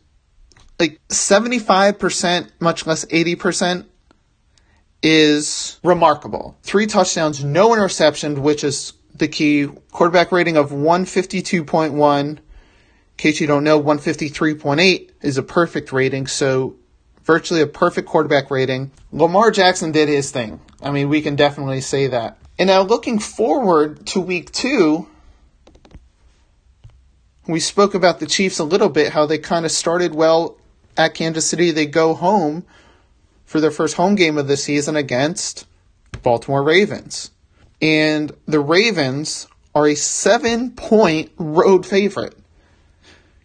like 0.79 0.99
75%, 1.09 2.49
much 2.59 2.87
less 2.87 3.05
80%, 3.05 3.85
is 5.03 5.79
remarkable. 5.83 6.57
Three 6.63 6.87
touchdowns, 6.87 7.43
no 7.43 7.73
interception, 7.73 8.41
which 8.41 8.63
is 8.63 8.93
the 9.13 9.27
key 9.27 9.67
quarterback 9.91 10.31
rating 10.31 10.57
of 10.57 10.71
152.1. 10.71 12.19
In 12.19 12.39
case 13.17 13.39
you 13.39 13.47
don't 13.47 13.63
know, 13.63 13.81
153.8 13.81 15.11
is 15.21 15.37
a 15.37 15.43
perfect 15.43 15.91
rating, 15.91 16.25
so 16.27 16.75
virtually 17.23 17.61
a 17.61 17.67
perfect 17.67 18.07
quarterback 18.07 18.49
rating. 18.49 18.91
Lamar 19.11 19.51
Jackson 19.51 19.91
did 19.91 20.09
his 20.09 20.31
thing. 20.31 20.59
I 20.81 20.91
mean, 20.91 21.09
we 21.09 21.21
can 21.21 21.35
definitely 21.35 21.81
say 21.81 22.07
that. 22.07 22.37
And 22.59 22.67
now 22.67 22.81
looking 22.81 23.19
forward 23.19 24.05
to 24.07 24.19
week 24.19 24.51
two, 24.51 25.07
we 27.47 27.59
spoke 27.59 27.93
about 27.93 28.19
the 28.19 28.25
Chiefs 28.25 28.59
a 28.59 28.63
little 28.63 28.89
bit, 28.89 29.13
how 29.13 29.25
they 29.25 29.37
kind 29.37 29.65
of 29.65 29.71
started 29.71 30.15
well 30.15 30.57
at 30.97 31.13
Kansas 31.13 31.47
City. 31.47 31.71
They 31.71 31.85
go 31.85 32.13
home 32.13 32.65
for 33.45 33.61
their 33.61 33.71
first 33.71 33.95
home 33.95 34.15
game 34.15 34.37
of 34.37 34.47
the 34.47 34.57
season 34.57 34.95
against 34.95 35.65
Baltimore 36.23 36.63
Ravens. 36.63 37.31
And 37.81 38.31
the 38.47 38.59
Ravens 38.59 39.47
are 39.75 39.87
a 39.87 39.95
seven 39.95 40.71
point 40.71 41.31
road 41.37 41.85
favorite. 41.85 42.35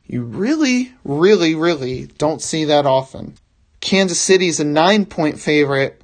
You 0.07 0.23
really, 0.25 0.93
really, 1.05 1.55
really 1.55 2.07
don't 2.19 2.43
see 2.43 2.65
that 2.65 2.87
often. 2.87 3.35
Kansas 3.81 4.21
City 4.21 4.49
is 4.49 4.59
a 4.59 4.65
nine 4.65 5.05
point 5.05 5.39
favorite 5.39 6.02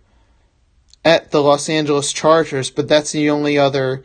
at 1.08 1.30
the 1.30 1.42
Los 1.42 1.70
Angeles 1.70 2.12
Chargers, 2.12 2.70
but 2.70 2.86
that's 2.86 3.12
the 3.12 3.30
only 3.30 3.56
other 3.56 4.04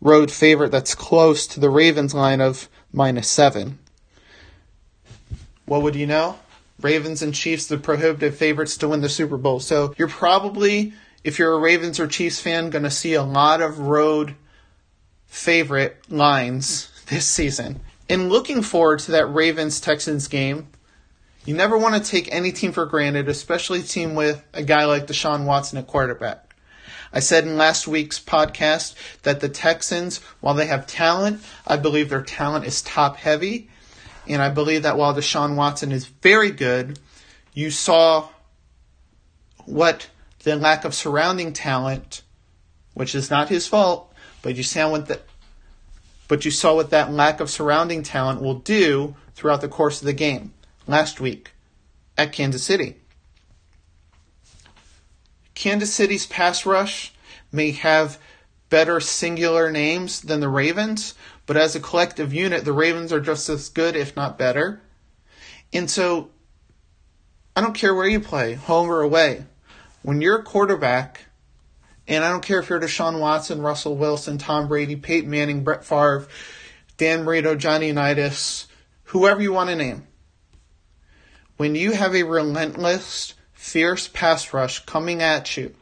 road 0.00 0.32
favorite 0.32 0.72
that's 0.72 0.92
close 0.92 1.46
to 1.46 1.60
the 1.60 1.70
Ravens 1.70 2.12
line 2.12 2.40
of 2.40 2.68
minus 2.92 3.28
seven. 3.28 3.78
What 5.64 5.82
would 5.82 5.94
you 5.94 6.08
know? 6.08 6.40
Ravens 6.80 7.22
and 7.22 7.32
Chiefs, 7.32 7.68
the 7.68 7.78
prohibitive 7.78 8.36
favorites 8.36 8.76
to 8.78 8.88
win 8.88 9.00
the 9.00 9.08
Super 9.08 9.36
Bowl. 9.36 9.60
So 9.60 9.94
you're 9.96 10.08
probably 10.08 10.92
if 11.22 11.38
you're 11.38 11.52
a 11.52 11.58
Ravens 11.58 12.00
or 12.00 12.08
Chiefs 12.08 12.40
fan, 12.40 12.68
going 12.68 12.82
to 12.82 12.90
see 12.90 13.14
a 13.14 13.22
lot 13.22 13.62
of 13.62 13.78
road 13.78 14.34
favorite 15.26 15.98
lines 16.10 16.90
this 17.06 17.26
season. 17.26 17.80
In 18.08 18.28
looking 18.28 18.60
forward 18.60 18.98
to 19.00 19.12
that 19.12 19.26
Ravens 19.26 19.80
Texans 19.80 20.26
game, 20.26 20.66
you 21.44 21.54
never 21.54 21.76
want 21.76 22.02
to 22.02 22.10
take 22.10 22.32
any 22.32 22.52
team 22.52 22.72
for 22.72 22.86
granted, 22.86 23.28
especially 23.28 23.80
a 23.80 23.82
team 23.82 24.14
with 24.14 24.42
a 24.54 24.62
guy 24.62 24.86
like 24.86 25.06
Deshaun 25.06 25.44
Watson 25.44 25.78
at 25.78 25.86
quarterback. 25.86 26.54
I 27.12 27.20
said 27.20 27.44
in 27.44 27.56
last 27.56 27.86
week's 27.86 28.18
podcast 28.18 28.94
that 29.22 29.40
the 29.40 29.48
Texans, 29.48 30.18
while 30.40 30.54
they 30.54 30.66
have 30.66 30.86
talent, 30.86 31.42
I 31.66 31.76
believe 31.76 32.08
their 32.08 32.22
talent 32.22 32.64
is 32.64 32.82
top 32.82 33.16
heavy. 33.16 33.68
And 34.26 34.40
I 34.40 34.48
believe 34.48 34.82
that 34.82 34.96
while 34.96 35.14
Deshaun 35.14 35.54
Watson 35.54 35.92
is 35.92 36.06
very 36.06 36.50
good, 36.50 36.98
you 37.52 37.70
saw 37.70 38.28
what 39.66 40.08
the 40.42 40.56
lack 40.56 40.84
of 40.84 40.94
surrounding 40.94 41.52
talent, 41.52 42.22
which 42.94 43.14
is 43.14 43.30
not 43.30 43.48
his 43.48 43.66
fault, 43.66 44.12
But 44.42 44.56
you 44.56 44.62
saw 44.62 44.90
what 44.90 45.06
that, 45.06 45.22
but 46.26 46.44
you 46.44 46.50
saw 46.50 46.74
what 46.74 46.90
that 46.90 47.12
lack 47.12 47.40
of 47.40 47.50
surrounding 47.50 48.02
talent 48.02 48.40
will 48.40 48.54
do 48.58 49.14
throughout 49.34 49.60
the 49.60 49.68
course 49.68 50.00
of 50.00 50.06
the 50.06 50.12
game 50.14 50.54
last 50.86 51.20
week 51.20 51.52
at 52.16 52.32
Kansas 52.32 52.62
City. 52.62 52.96
Kansas 55.54 55.92
City's 55.92 56.26
pass 56.26 56.66
rush 56.66 57.12
may 57.52 57.70
have 57.70 58.18
better 58.70 58.98
singular 58.98 59.70
names 59.70 60.20
than 60.20 60.40
the 60.40 60.48
Ravens, 60.48 61.14
but 61.46 61.56
as 61.56 61.76
a 61.76 61.80
collective 61.80 62.34
unit, 62.34 62.64
the 62.64 62.72
Ravens 62.72 63.12
are 63.12 63.20
just 63.20 63.48
as 63.48 63.68
good, 63.68 63.94
if 63.94 64.16
not 64.16 64.38
better. 64.38 64.80
And 65.72 65.90
so, 65.90 66.30
I 67.54 67.60
don't 67.60 67.74
care 67.74 67.94
where 67.94 68.08
you 68.08 68.20
play, 68.20 68.54
home 68.54 68.90
or 68.90 69.00
away. 69.00 69.44
When 70.02 70.20
you're 70.20 70.38
a 70.38 70.42
quarterback, 70.42 71.26
and 72.06 72.24
I 72.24 72.30
don't 72.30 72.44
care 72.44 72.58
if 72.58 72.68
you're 72.68 72.80
Deshaun 72.80 73.20
Watson, 73.20 73.62
Russell 73.62 73.96
Wilson, 73.96 74.38
Tom 74.38 74.68
Brady, 74.68 74.96
Peyton 74.96 75.30
Manning, 75.30 75.64
Brett 75.64 75.84
Favre, 75.84 76.26
Dan 76.96 77.24
Marino, 77.24 77.54
Johnny 77.54 77.88
Unitas, 77.88 78.66
whoever 79.04 79.40
you 79.40 79.52
want 79.52 79.70
to 79.70 79.76
name. 79.76 80.06
When 81.64 81.74
you 81.74 81.92
have 81.92 82.14
a 82.14 82.24
relentless, 82.24 83.32
fierce 83.54 84.06
pass 84.06 84.52
rush 84.52 84.84
coming 84.84 85.22
at 85.22 85.56
you, 85.56 85.74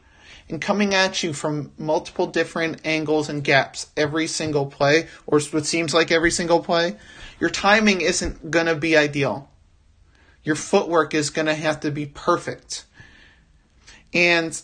and 0.47 0.61
coming 0.61 0.93
at 0.93 1.23
you 1.23 1.33
from 1.33 1.73
multiple 1.77 2.25
different 2.25 2.79
angles 2.85 3.27
and 3.27 3.43
gaps 3.43 3.87
every 3.97 4.27
single 4.27 4.67
play, 4.67 5.09
or 5.27 5.41
what 5.41 5.65
seems 5.65 5.93
like 5.93 6.09
every 6.09 6.31
single 6.31 6.63
play, 6.63 6.95
your 7.37 7.49
timing 7.49 7.99
isn't 7.99 8.49
going 8.49 8.67
to 8.67 8.75
be 8.75 8.95
ideal. 8.95 9.51
Your 10.41 10.55
footwork 10.55 11.13
is 11.13 11.29
going 11.29 11.47
to 11.47 11.53
have 11.53 11.81
to 11.81 11.91
be 11.91 12.05
perfect. 12.05 12.85
And 14.13 14.61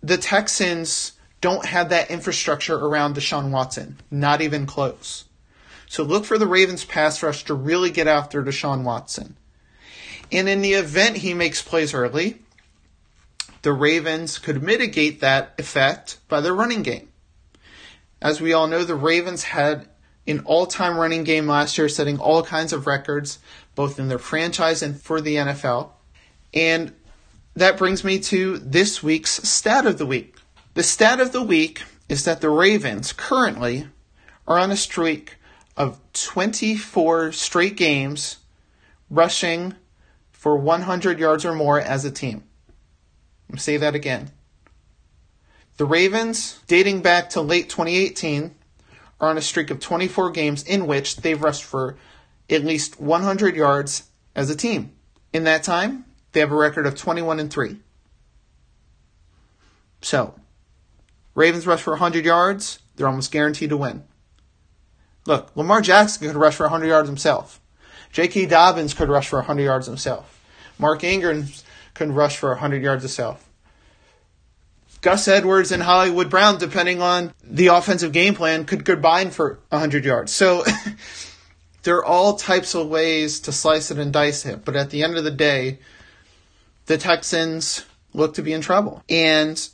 the 0.00 0.16
Texans 0.16 1.14
don't 1.40 1.66
have 1.66 1.88
that 1.88 2.08
infrastructure 2.08 2.76
around 2.76 3.16
Deshaun 3.16 3.50
Watson, 3.50 3.98
not 4.12 4.40
even 4.40 4.66
close. 4.66 5.24
So 5.88 6.04
look 6.04 6.24
for 6.24 6.38
the 6.38 6.46
Ravens 6.46 6.84
pass 6.84 7.20
rush 7.20 7.42
to 7.46 7.54
really 7.54 7.90
get 7.90 8.06
after 8.06 8.44
Deshaun 8.44 8.84
Watson. 8.84 9.38
And 10.32 10.48
in 10.48 10.62
the 10.62 10.72
event 10.72 11.18
he 11.18 11.34
makes 11.34 11.62
plays 11.62 11.92
early, 11.92 12.38
the 13.60 13.72
Ravens 13.72 14.38
could 14.38 14.62
mitigate 14.62 15.20
that 15.20 15.54
effect 15.58 16.18
by 16.28 16.40
their 16.40 16.54
running 16.54 16.82
game. 16.82 17.08
As 18.20 18.40
we 18.40 18.52
all 18.52 18.66
know, 18.66 18.82
the 18.82 18.94
Ravens 18.94 19.44
had 19.44 19.86
an 20.26 20.40
all 20.44 20.66
time 20.66 20.96
running 20.96 21.24
game 21.24 21.46
last 21.46 21.76
year, 21.76 21.88
setting 21.88 22.18
all 22.18 22.42
kinds 22.42 22.72
of 22.72 22.86
records, 22.86 23.38
both 23.74 23.98
in 23.98 24.08
their 24.08 24.18
franchise 24.18 24.82
and 24.82 25.00
for 25.00 25.20
the 25.20 25.36
NFL. 25.36 25.90
And 26.54 26.92
that 27.54 27.76
brings 27.76 28.02
me 28.02 28.18
to 28.20 28.58
this 28.58 29.02
week's 29.02 29.42
stat 29.48 29.86
of 29.86 29.98
the 29.98 30.06
week. 30.06 30.36
The 30.74 30.82
stat 30.82 31.20
of 31.20 31.32
the 31.32 31.42
week 31.42 31.82
is 32.08 32.24
that 32.24 32.40
the 32.40 32.50
Ravens 32.50 33.12
currently 33.12 33.88
are 34.48 34.58
on 34.58 34.70
a 34.70 34.76
streak 34.76 35.36
of 35.76 36.00
24 36.12 37.32
straight 37.32 37.76
games 37.76 38.38
rushing 39.10 39.74
for 40.42 40.56
100 40.56 41.20
yards 41.20 41.44
or 41.44 41.54
more 41.54 41.80
as 41.80 42.04
a 42.04 42.10
team. 42.10 42.42
Say 43.56 43.76
that 43.76 43.94
again. 43.94 44.32
The 45.76 45.84
Ravens, 45.84 46.58
dating 46.66 47.02
back 47.02 47.30
to 47.30 47.40
late 47.40 47.68
2018, 47.68 48.52
are 49.20 49.30
on 49.30 49.38
a 49.38 49.40
streak 49.40 49.70
of 49.70 49.78
24 49.78 50.30
games 50.30 50.64
in 50.64 50.88
which 50.88 51.18
they've 51.18 51.40
rushed 51.40 51.62
for 51.62 51.96
at 52.50 52.64
least 52.64 53.00
100 53.00 53.54
yards 53.54 54.02
as 54.34 54.50
a 54.50 54.56
team. 54.56 54.90
In 55.32 55.44
that 55.44 55.62
time, 55.62 56.06
they 56.32 56.40
have 56.40 56.50
a 56.50 56.56
record 56.56 56.88
of 56.88 56.96
21 56.96 57.38
and 57.38 57.48
3. 57.48 57.76
So, 60.00 60.34
Ravens 61.36 61.68
rush 61.68 61.82
for 61.82 61.92
100 61.92 62.24
yards, 62.24 62.80
they're 62.96 63.06
almost 63.06 63.30
guaranteed 63.30 63.70
to 63.70 63.76
win. 63.76 64.02
Look, 65.24 65.54
Lamar 65.54 65.82
Jackson 65.82 66.26
could 66.26 66.36
rush 66.36 66.56
for 66.56 66.64
100 66.64 66.88
yards 66.88 67.08
himself. 67.08 67.60
J.K. 68.10 68.46
Dobbins 68.46 68.92
could 68.92 69.08
rush 69.08 69.28
for 69.28 69.38
100 69.38 69.62
yards 69.62 69.86
himself. 69.86 70.31
Mark 70.82 71.04
Ingram 71.04 71.46
can 71.94 72.12
rush 72.12 72.36
for 72.36 72.50
100 72.50 72.82
yards 72.82 73.04
himself. 73.04 73.48
Gus 75.00 75.28
Edwards 75.28 75.70
and 75.70 75.82
Hollywood 75.82 76.28
Brown, 76.28 76.58
depending 76.58 77.00
on 77.00 77.32
the 77.42 77.68
offensive 77.68 78.10
game 78.10 78.34
plan, 78.34 78.64
could 78.64 78.84
combine 78.84 79.30
for 79.30 79.60
100 79.68 80.04
yards. 80.04 80.32
So 80.32 80.64
there 81.84 81.96
are 81.98 82.04
all 82.04 82.34
types 82.34 82.74
of 82.74 82.88
ways 82.88 83.40
to 83.40 83.52
slice 83.52 83.92
it 83.92 83.98
and 83.98 84.12
dice 84.12 84.44
it. 84.44 84.64
But 84.64 84.74
at 84.74 84.90
the 84.90 85.04
end 85.04 85.16
of 85.16 85.22
the 85.22 85.30
day, 85.30 85.78
the 86.86 86.98
Texans 86.98 87.84
look 88.12 88.34
to 88.34 88.42
be 88.42 88.52
in 88.52 88.60
trouble. 88.60 89.04
And 89.08 89.68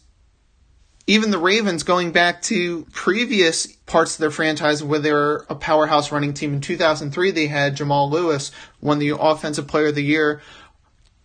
even 1.07 1.31
the 1.31 1.39
Ravens, 1.39 1.85
going 1.85 2.13
back 2.13 2.43
to 2.43 2.87
previous 2.93 3.67
parts 3.67 4.15
of 4.15 4.21
their 4.21 4.31
franchise 4.31 4.83
where 4.83 4.99
they 4.99 5.13
were 5.13 5.47
a 5.49 5.55
powerhouse 5.55 6.13
running 6.13 6.35
team 6.35 6.53
in 6.53 6.61
2003, 6.61 7.31
they 7.31 7.47
had 7.47 7.77
Jamal 7.77 8.11
Lewis, 8.11 8.53
won 8.83 8.99
the 8.99 9.17
Offensive 9.19 9.67
Player 9.67 9.87
of 9.87 9.95
the 9.95 10.03
Year, 10.03 10.43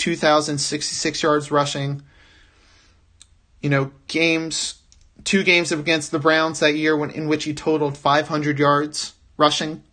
2,066 0.04 1.24
yards 1.24 1.50
rushing. 1.52 2.04
You 3.62 3.70
know, 3.70 3.92
games, 4.08 4.76
two 5.24 5.44
games 5.44 5.72
against 5.72 6.12
the 6.12 6.20
Browns 6.20 6.60
that 6.60 6.76
year 6.76 6.96
when, 6.98 7.10
in 7.10 7.28
which 7.28 7.46
he 7.46 7.54
totaled 7.54 7.98
500 7.98 8.60
yards 8.60 9.14
rushing, 9.38 9.84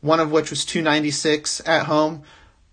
one 0.00 0.20
of 0.20 0.32
which 0.32 0.50
was 0.50 0.64
296 0.64 1.60
at 1.66 1.86
home 1.86 2.22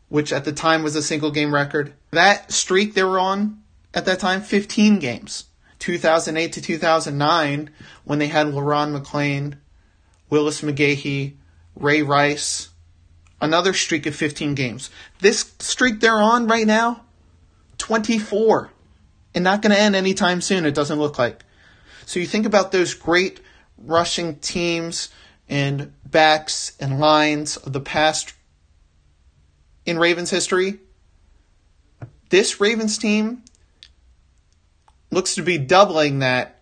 which 0.08 0.32
at 0.32 0.45
the 0.45 0.54
time 0.54 0.84
was 0.84 0.95
a 0.95 1.01
single 1.01 1.32
game 1.32 1.54
record. 1.54 1.93
That 2.12 2.51
streak 2.51 2.93
they 2.93 3.04
were 3.04 3.19
on 3.19 3.62
at 3.93 4.06
that 4.06 4.19
time, 4.19 4.41
15 4.41 4.99
games. 4.99 5.45
2008 5.80 6.54
to 6.54 6.62
2009, 6.62 7.69
when 8.06 8.19
they 8.19 8.28
had 8.28 8.47
Le'Ron 8.47 8.97
McClain, 8.97 9.58
Willis 10.30 10.62
McGahee, 10.62 11.34
Ray 11.75 12.01
Rice, 12.01 12.69
another 13.45 13.73
streak 13.73 14.05
of 14.05 14.15
15 14.15 14.55
games. 14.55 14.89
This 15.19 15.53
streak 15.60 15.99
they're 15.99 16.13
on 16.13 16.47
right 16.47 16.67
now, 16.67 17.01
24. 17.77 18.71
And 19.34 19.43
not 19.43 19.62
going 19.62 19.71
to 19.73 19.79
end 19.79 19.95
anytime 19.95 20.41
soon, 20.41 20.65
it 20.65 20.75
doesn't 20.75 20.99
look 20.99 21.19
like. 21.19 21.43
So 22.05 22.19
you 22.19 22.25
think 22.25 22.45
about 22.45 22.71
those 22.71 22.93
great 22.93 23.41
rushing 23.77 24.38
teams 24.38 25.10
and 25.49 25.93
backs 26.05 26.75
and 26.79 26.99
lines 26.99 27.58
of 27.58 27.73
the 27.73 27.81
past 27.81 28.34
in 29.86 29.99
Ravens 29.99 30.29
history. 30.29 30.79
This 32.29 32.60
Ravens 32.60 32.97
team 32.97 33.43
looks 35.12 35.36
to 35.36 35.43
be 35.43 35.58
doubling 35.58 36.19
that 36.19 36.62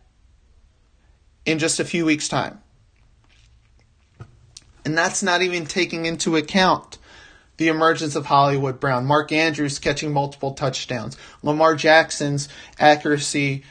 in 1.46 1.60
just 1.60 1.80
a 1.80 1.86
few 1.86 2.06
weeks' 2.06 2.28
time. 2.28 2.63
And 4.86 4.98
that's 4.98 5.24
not 5.24 5.42
even 5.42 5.66
taking 5.66 6.06
into 6.06 6.36
account 6.36 6.98
the 7.58 7.68
emergence 7.68 8.16
of 8.16 8.26
Hollywood 8.26 8.80
Brown, 8.80 9.06
Mark 9.06 9.32
Andrews 9.32 9.80
catching 9.80 10.12
multiple 10.12 10.54
touchdowns, 10.54 11.18
Lamar 11.44 11.76
Jackson's 11.76 12.50
accuracy 12.80 13.64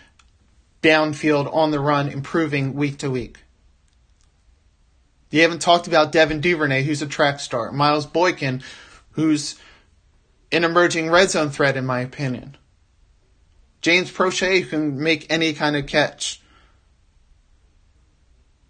downfield 0.83 1.53
on 1.53 1.70
the 1.70 1.81
run 1.81 2.09
improving 2.09 2.75
week 2.75 2.98
to 2.98 3.11
week. 3.11 3.38
You 5.31 5.42
haven't 5.42 5.62
talked 5.62 5.87
about 5.87 6.12
Devin 6.12 6.40
Duvernay, 6.40 6.83
who's 6.83 7.03
a 7.03 7.07
track 7.07 7.40
star, 7.40 7.72
Miles 7.72 8.07
Boykin, 8.07 8.62
who's 9.12 9.57
an 10.53 10.64
emerging 10.64 11.11
red 11.11 11.31
zone 11.31 11.51
threat, 11.51 11.77
in 11.77 11.87
my 11.87 12.01
opinion. 12.01 12.57
James 13.81 14.12
Proche 14.12 14.68
can 14.68 15.03
make 15.03 15.27
any 15.31 15.55
kind 15.55 15.75
of 15.75 15.87
catch. 15.87 16.40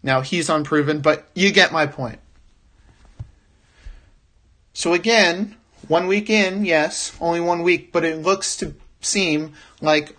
Now, 0.03 0.21
he's 0.21 0.49
unproven, 0.49 1.01
but 1.01 1.29
you 1.35 1.53
get 1.53 1.73
my 1.73 1.87
point. 1.87 2.19
So, 4.73 4.93
again, 4.93 5.57
one 5.89 6.07
week 6.07 6.31
in, 6.31 6.65
yes, 6.65 7.17
only 7.21 7.41
one 7.41 7.63
week, 7.63 7.93
but 7.93 8.05
it 8.05 8.23
looks 8.23 8.57
to 8.57 8.75
seem 9.01 9.55
like 9.81 10.17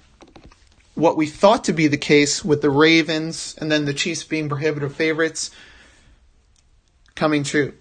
what 0.96 1.18
we 1.18 1.26
thought 1.26 1.64
to 1.64 1.74
be 1.74 1.88
the 1.88 1.98
case 1.98 2.46
with 2.46 2.62
the 2.62 2.70
Ravens 2.70 3.56
and 3.60 3.72
then 3.72 3.86
the 3.86 3.94
Chiefs 3.94 4.24
being 4.24 4.50
prohibitive 4.50 4.96
favorites 4.96 5.50
coming 7.16 7.44
true. 7.44 7.74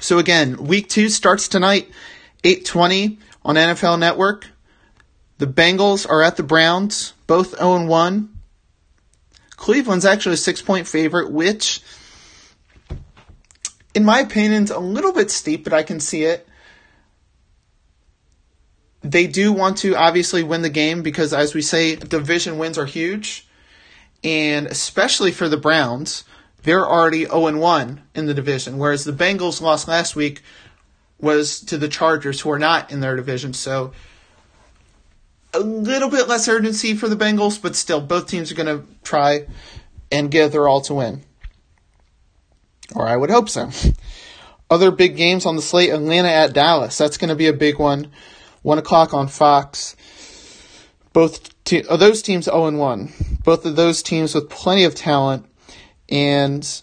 So 0.00 0.18
again, 0.18 0.56
week 0.56 0.88
two 0.88 1.08
starts 1.08 1.46
tonight, 1.46 1.90
8:20 2.42 3.18
on 3.44 3.56
NFL 3.56 3.98
Network. 3.98 4.48
The 5.38 5.46
Bengals 5.46 6.08
are 6.08 6.22
at 6.22 6.36
the 6.36 6.42
Browns, 6.42 7.12
both 7.26 7.56
0 7.58 7.86
1. 7.86 8.30
Cleveland's 9.56 10.06
actually 10.06 10.34
a 10.34 10.38
six 10.38 10.62
point 10.62 10.86
favorite, 10.86 11.30
which, 11.30 11.82
in 13.94 14.04
my 14.04 14.20
opinion, 14.20 14.64
is 14.64 14.70
a 14.70 14.78
little 14.78 15.12
bit 15.12 15.30
steep, 15.30 15.64
but 15.64 15.72
I 15.72 15.82
can 15.82 16.00
see 16.00 16.24
it. 16.24 16.46
They 19.02 19.26
do 19.26 19.52
want 19.52 19.78
to 19.78 19.96
obviously 19.96 20.42
win 20.42 20.62
the 20.62 20.70
game 20.70 21.02
because, 21.02 21.32
as 21.32 21.54
we 21.54 21.62
say, 21.62 21.96
division 21.96 22.58
wins 22.58 22.78
are 22.78 22.86
huge. 22.86 23.48
And 24.22 24.66
especially 24.66 25.32
for 25.32 25.48
the 25.48 25.56
Browns, 25.56 26.24
they're 26.62 26.86
already 26.86 27.24
0 27.24 27.58
1 27.58 28.02
in 28.14 28.26
the 28.26 28.34
division, 28.34 28.76
whereas 28.76 29.04
the 29.04 29.12
Bengals 29.12 29.62
lost 29.62 29.88
last 29.88 30.14
week 30.14 30.42
was 31.18 31.60
to 31.60 31.78
the 31.78 31.88
Chargers, 31.88 32.40
who 32.40 32.50
are 32.50 32.58
not 32.58 32.90
in 32.92 33.00
their 33.00 33.16
division. 33.16 33.54
So 33.54 33.92
a 35.52 35.60
little 35.60 36.10
bit 36.10 36.28
less 36.28 36.48
urgency 36.48 36.94
for 36.94 37.08
the 37.08 37.16
Bengals, 37.16 37.60
but 37.60 37.76
still, 37.76 38.00
both 38.00 38.26
teams 38.26 38.52
are 38.52 38.54
going 38.54 38.78
to 38.78 38.86
try 39.02 39.46
and 40.12 40.30
give 40.30 40.52
their 40.52 40.68
all 40.68 40.80
to 40.82 40.94
win. 40.94 41.22
Or 42.94 43.06
I 43.06 43.16
would 43.16 43.30
hope 43.30 43.48
so. 43.48 43.70
Other 44.70 44.90
big 44.90 45.16
games 45.16 45.46
on 45.46 45.56
the 45.56 45.62
slate 45.62 45.90
Atlanta 45.90 46.28
at 46.28 46.52
Dallas. 46.52 46.96
That's 46.96 47.16
going 47.16 47.28
to 47.28 47.36
be 47.36 47.46
a 47.46 47.52
big 47.52 47.78
one. 47.78 48.10
1 48.62 48.78
o'clock 48.78 49.14
on 49.14 49.28
Fox. 49.28 49.96
Both 51.12 51.64
te- 51.64 51.84
oh, 51.88 51.96
those 51.96 52.22
teams 52.22 52.44
0 52.44 52.66
and 52.66 52.78
1. 52.78 53.12
Both 53.44 53.64
of 53.64 53.76
those 53.76 54.02
teams 54.02 54.34
with 54.34 54.50
plenty 54.50 54.84
of 54.84 54.94
talent. 54.94 55.46
And 56.08 56.82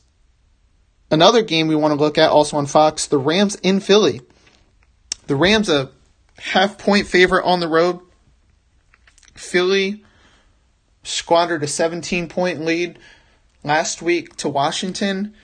another 1.12 1.42
game 1.44 1.68
we 1.68 1.76
want 1.76 1.94
to 1.94 2.00
look 2.00 2.18
at 2.18 2.32
also 2.32 2.58
on 2.58 2.66
Fox 2.66 3.06
the 3.06 3.18
Rams 3.18 3.56
in 3.56 3.80
Philly. 3.80 4.22
The 5.28 5.36
Rams, 5.36 5.70
a 5.70 5.92
half 6.40 6.78
point 6.78 7.08
favorite 7.08 7.46
on 7.46 7.60
the 7.60 7.68
road. 7.68 8.00
Philly 9.36 10.04
squandered 11.04 11.64
a 11.64 11.68
17 11.68 12.28
point 12.28 12.66
lead 12.66 13.00
last 13.64 14.02
week 14.02 14.36
to 14.38 14.50
Washington. 14.50 15.36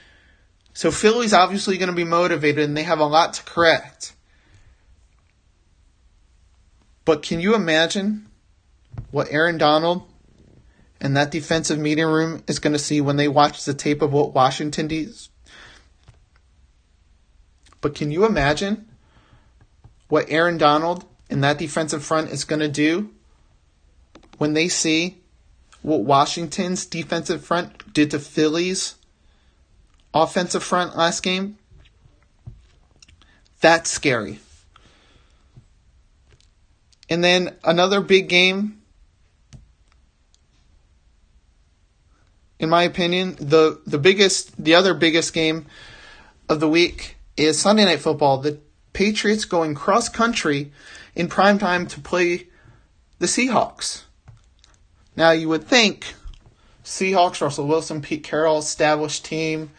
So 0.73 0.89
Philly's 0.89 1.33
obviously 1.33 1.77
going 1.77 1.89
to 1.89 1.95
be 1.95 2.03
motivated 2.03 2.65
and 2.65 2.75
they 2.75 2.83
have 2.83 2.99
a 2.99 3.05
lot 3.05 3.33
to 3.35 3.43
correct. 3.43 4.13
But 7.05 7.21
can 7.21 7.39
you 7.39 7.53
imagine 7.53 8.27
what 9.11 9.27
Aaron 9.29 9.57
Donald 9.57 10.03
and 10.99 11.15
that 11.15 11.31
defensive 11.31 11.77
meeting 11.77 12.05
room 12.05 12.43
is 12.47 12.59
going 12.59 12.73
to 12.73 12.79
see 12.79 13.01
when 13.01 13.17
they 13.17 13.27
watch 13.27 13.65
the 13.65 13.73
tape 13.73 14.01
of 14.01 14.11
what 14.11 14.33
Washington 14.33 14.87
does? 14.87 15.29
But 17.81 17.93
can 17.93 18.11
you 18.11 18.25
imagine 18.25 18.87
what 20.07 20.25
Aaron 20.29 20.57
Donald 20.57 21.05
and 21.29 21.43
that 21.43 21.57
defensive 21.57 22.03
front 22.03 22.31
is 22.31 22.45
going 22.45 22.61
to 22.61 22.67
do 22.67 23.11
when 24.37 24.53
they 24.53 24.69
see 24.69 25.21
what 25.81 26.01
Washington's 26.01 26.85
defensive 26.85 27.43
front 27.43 27.93
did 27.93 28.11
to 28.11 28.19
Philly's 28.19 28.95
offensive 30.13 30.63
front 30.63 30.95
last 30.95 31.21
game, 31.23 31.57
that's 33.61 33.89
scary. 33.89 34.39
And 37.09 37.23
then 37.23 37.55
another 37.63 38.01
big 38.01 38.27
game, 38.29 38.81
in 42.59 42.69
my 42.69 42.83
opinion, 42.83 43.35
the, 43.39 43.81
the 43.85 43.99
biggest, 43.99 44.61
the 44.63 44.75
other 44.75 44.93
biggest 44.93 45.33
game 45.33 45.65
of 46.49 46.59
the 46.59 46.69
week 46.69 47.17
is 47.35 47.59
Sunday 47.59 47.85
Night 47.85 47.99
Football. 47.99 48.39
The 48.39 48.59
Patriots 48.93 49.45
going 49.45 49.75
cross 49.75 50.07
country 50.07 50.71
in 51.15 51.27
prime 51.27 51.57
time 51.59 51.87
to 51.87 51.99
play 51.99 52.47
the 53.19 53.25
Seahawks. 53.25 54.03
Now 55.15 55.31
you 55.31 55.49
would 55.49 55.63
think 55.63 56.13
Seahawks, 56.83 57.41
Russell 57.41 57.67
Wilson, 57.67 58.01
Pete 58.01 58.23
Carroll, 58.23 58.59
established 58.59 59.25
team, 59.25 59.71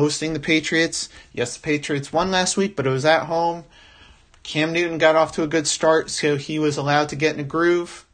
hosting 0.00 0.32
the 0.32 0.40
Patriots. 0.40 1.10
Yes, 1.32 1.56
the 1.56 1.62
Patriots 1.62 2.10
won 2.10 2.30
last 2.30 2.56
week, 2.56 2.74
but 2.74 2.86
it 2.86 2.90
was 2.90 3.04
at 3.04 3.26
home. 3.26 3.64
Cam 4.42 4.72
Newton 4.72 4.96
got 4.96 5.14
off 5.14 5.32
to 5.32 5.42
a 5.42 5.46
good 5.46 5.66
start, 5.66 6.08
so 6.08 6.36
he 6.36 6.58
was 6.58 6.78
allowed 6.78 7.10
to 7.10 7.16
get 7.16 7.34
in 7.34 7.40
a 7.40 7.44
groove. 7.44 8.06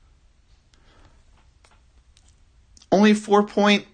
Only 2.90 3.14
four 3.14 3.44
point 3.44 3.86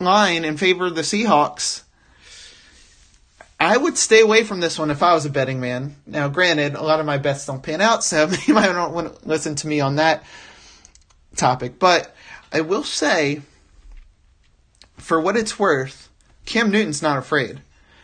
line 0.00 0.44
in 0.44 0.56
favor 0.56 0.86
of 0.86 0.96
the 0.96 1.02
Seahawks. 1.02 1.84
I 3.60 3.76
would 3.76 3.96
stay 3.96 4.20
away 4.20 4.42
from 4.42 4.58
this 4.58 4.78
one 4.78 4.90
if 4.90 5.02
I 5.02 5.14
was 5.14 5.26
a 5.26 5.30
betting 5.30 5.60
man. 5.60 5.94
Now, 6.06 6.28
granted, 6.28 6.74
a 6.74 6.82
lot 6.82 6.98
of 6.98 7.06
my 7.06 7.18
bets 7.18 7.46
don't 7.46 7.62
pan 7.62 7.80
out, 7.80 8.02
so 8.02 8.28
you 8.46 8.54
might 8.54 8.72
not 8.72 8.92
want 8.92 9.20
to 9.20 9.28
listen 9.28 9.54
to 9.54 9.68
me 9.68 9.80
on 9.80 9.96
that 9.96 10.24
topic. 11.36 11.78
But 11.78 12.12
I 12.52 12.62
will 12.62 12.84
say, 12.84 13.42
for 14.96 15.20
what 15.20 15.36
it's 15.36 15.58
worth, 15.58 16.09
Cam 16.46 16.70
Newton's 16.70 17.02
not 17.02 17.18
afraid. 17.18 17.60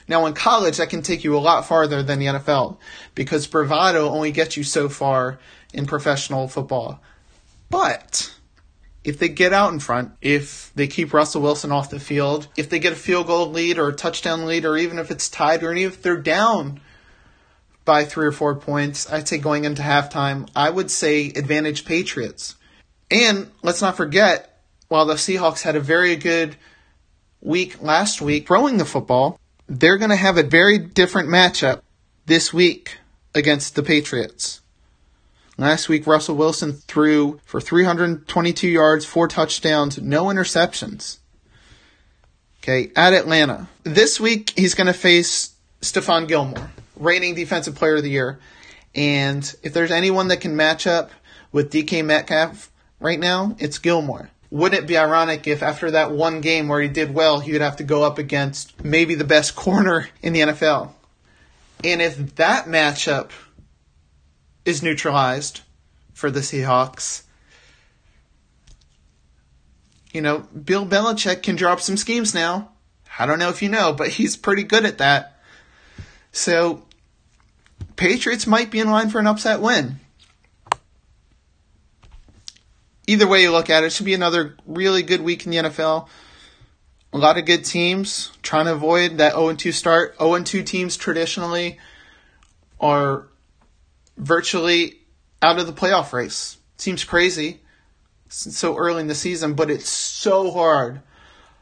Now, 0.09 0.27
in 0.27 0.35
college, 0.35 0.77
that 0.77 0.91
can 0.91 1.03
take 1.03 1.25
you 1.25 1.37
a 1.37 1.39
lot 1.39 1.67
farther 1.67 2.03
than 2.03 2.19
the 2.19 2.27
NFL 2.27 2.79
because 3.15 3.47
bravado 3.47 4.09
only 4.09 4.31
gets 4.31 4.57
you 4.57 4.63
so 4.63 4.89
far 4.89 5.39
in 5.73 5.87
professional 5.87 6.47
football. 6.47 7.01
But 7.71 8.33
if 9.03 9.19
they 9.19 9.29
get 9.29 9.53
out 9.53 9.73
in 9.73 9.81
front, 9.81 10.13
if 10.21 10.73
they 10.75 10.87
keep 10.87 11.13
Russell 11.13 11.43
Wilson 11.43 11.73
off 11.73 11.91
the 11.91 12.01
field, 12.01 12.49
if 12.57 12.69
they 12.69 12.79
get 12.79 12.93
a 12.93 12.97
field 12.97 13.27
goal 13.27 13.51
lead 13.51 13.79
or 13.79 13.89
a 13.89 13.95
touchdown 13.95 14.47
lead, 14.47 14.65
or 14.65 14.77
even 14.77 14.99
if 14.99 15.11
it's 15.11 15.29
tied, 15.29 15.63
or 15.63 15.73
even 15.73 15.93
if 15.93 16.03
they're 16.03 16.17
down 16.17 16.81
by 17.85 18.05
three 18.05 18.27
or 18.27 18.33
four 18.33 18.55
points, 18.55 19.11
I'd 19.11 19.29
say 19.29 19.39
going 19.39 19.65
into 19.65 19.83
halftime, 19.83 20.49
I 20.55 20.71
would 20.71 20.91
say 20.91 21.29
advantage 21.29 21.85
Patriots. 21.85 22.57
And 23.11 23.51
let's 23.63 23.81
not 23.81 23.97
forget, 23.97 24.61
while 24.89 25.07
the 25.07 25.15
Seahawks 25.15 25.63
had 25.63 25.77
a 25.77 25.81
very 25.81 26.17
good 26.17 26.57
week 27.47 27.81
last 27.81 28.21
week 28.21 28.47
throwing 28.47 28.77
the 28.77 28.85
football, 28.85 29.39
they're 29.69 29.97
going 29.97 30.11
to 30.11 30.17
have 30.17 30.37
a 30.37 30.43
very 30.43 30.79
different 30.79 31.29
matchup 31.29 31.81
this 32.27 32.53
week 32.53 32.99
against 33.35 33.77
the 33.77 33.83
Patriots. 33.83 34.61
Last 35.57 35.89
week, 35.89 36.07
Russell 36.07 36.37
Wilson 36.37 36.73
threw 36.73 37.41
for 37.45 37.61
322 37.61 38.69
yards, 38.69 39.07
four 39.07 39.27
touchdowns, 39.27 39.97
no 39.99 40.27
interceptions. 40.27 41.19
Okay, 42.63 42.91
at 42.95 43.15
Atlanta. 43.15 43.69
This 43.85 44.21
week, 44.21 44.53
he's 44.57 44.75
going 44.75 44.89
to 44.89 44.93
face 44.93 45.55
Stephon 45.81 46.29
Gilmore, 46.29 46.71
reigning 46.97 47.35
Defensive 47.35 47.77
Player 47.77 47.97
of 47.97 48.03
the 48.03 48.11
Year. 48.11 48.39
And 48.95 49.55
if 49.63 49.73
there's 49.73 49.93
anyone 49.93 50.29
that 50.29 50.41
can 50.41 50.57
match 50.57 50.87
up 50.87 51.11
with 51.53 51.73
DK 51.73 52.05
Metcalf 52.05 52.71
right 53.01 53.21
now, 53.21 53.57
it's 53.59 53.79
Gilmore 53.79 54.31
wouldn't 54.51 54.83
it 54.83 54.87
be 54.87 54.97
ironic 54.97 55.47
if 55.47 55.63
after 55.63 55.91
that 55.91 56.13
one 56.13 56.41
game 56.41 56.69
where 56.69 56.81
he 56.81 56.89
did 56.89 57.13
well, 57.13 57.41
he 57.41 57.53
would 57.53 57.61
have 57.61 57.77
to 57.77 57.85
go 57.85 58.03
up 58.05 58.19
against 58.19 58.85
maybe 58.85 59.15
the 59.15 59.25
best 59.25 59.57
corner 59.57 60.09
in 60.23 60.33
the 60.33 60.41
NFL? 60.41 60.91
And 61.85 62.01
if 62.01 62.37
that 62.37 62.67
matchup 62.67 63.31
is 64.65 64.83
neutralized 64.83 65.61
for 66.13 66.31
the 66.31 66.41
Seahawks, 66.41 67.23
you 70.13 70.21
know, 70.21 70.39
Bill 70.39 70.87
Belichick 70.87 71.43
can 71.43 71.57
drop 71.57 71.81
some 71.81 71.97
schemes 71.97 72.35
now. 72.35 72.71
I 73.19 73.27
don't 73.27 73.39
know 73.39 73.51
if 73.51 73.63
you 73.63 73.69
know, 73.69 73.93
but 73.93 74.09
he's 74.09 74.37
pretty 74.37 74.63
good 74.63 74.85
at 74.85 74.99
that. 74.99 75.41
So, 76.33 76.83
Patriots 77.97 78.47
might 78.47 78.71
be 78.71 78.81
in 78.81 78.91
line 78.91 79.11
for 79.11 79.19
an 79.19 79.27
upset 79.27 79.61
win 79.61 80.01
either 83.07 83.27
way 83.27 83.43
you 83.43 83.53
look 83.53 83.71
at 83.71 83.83
it, 83.83 83.87
it 83.87 83.93
should 83.93 84.07
be 84.07 84.15
another 84.15 84.57
really 84.67 85.03
good 85.03 85.21
week 85.21 85.45
in 85.45 85.51
the 85.51 85.59
NFL. 85.59 86.09
A 87.13 87.19
lot 87.19 87.39
of 87.39 87.47
good 87.47 87.65
teams 87.65 88.33
trying 88.43 88.67
to 88.67 88.73
avoid 88.73 89.19
that 89.19 89.33
0 89.35 89.55
2 89.55 89.73
start. 89.73 90.17
0 90.19 90.43
2 90.43 90.63
teams 90.63 90.97
traditionally 90.97 91.79
are 92.81 93.29
virtually 94.17 94.99
out 95.43 95.59
of 95.59 95.67
the 95.67 95.73
playoff 95.73 96.13
race. 96.13 96.59
Seems 96.77 97.05
crazy 97.05 97.61
so 98.29 98.77
early 98.77 99.01
in 99.01 99.07
the 99.07 99.15
season, 99.15 99.55
but 99.55 99.71
it's 99.71 99.89
so 99.89 100.51
hard, 100.51 101.01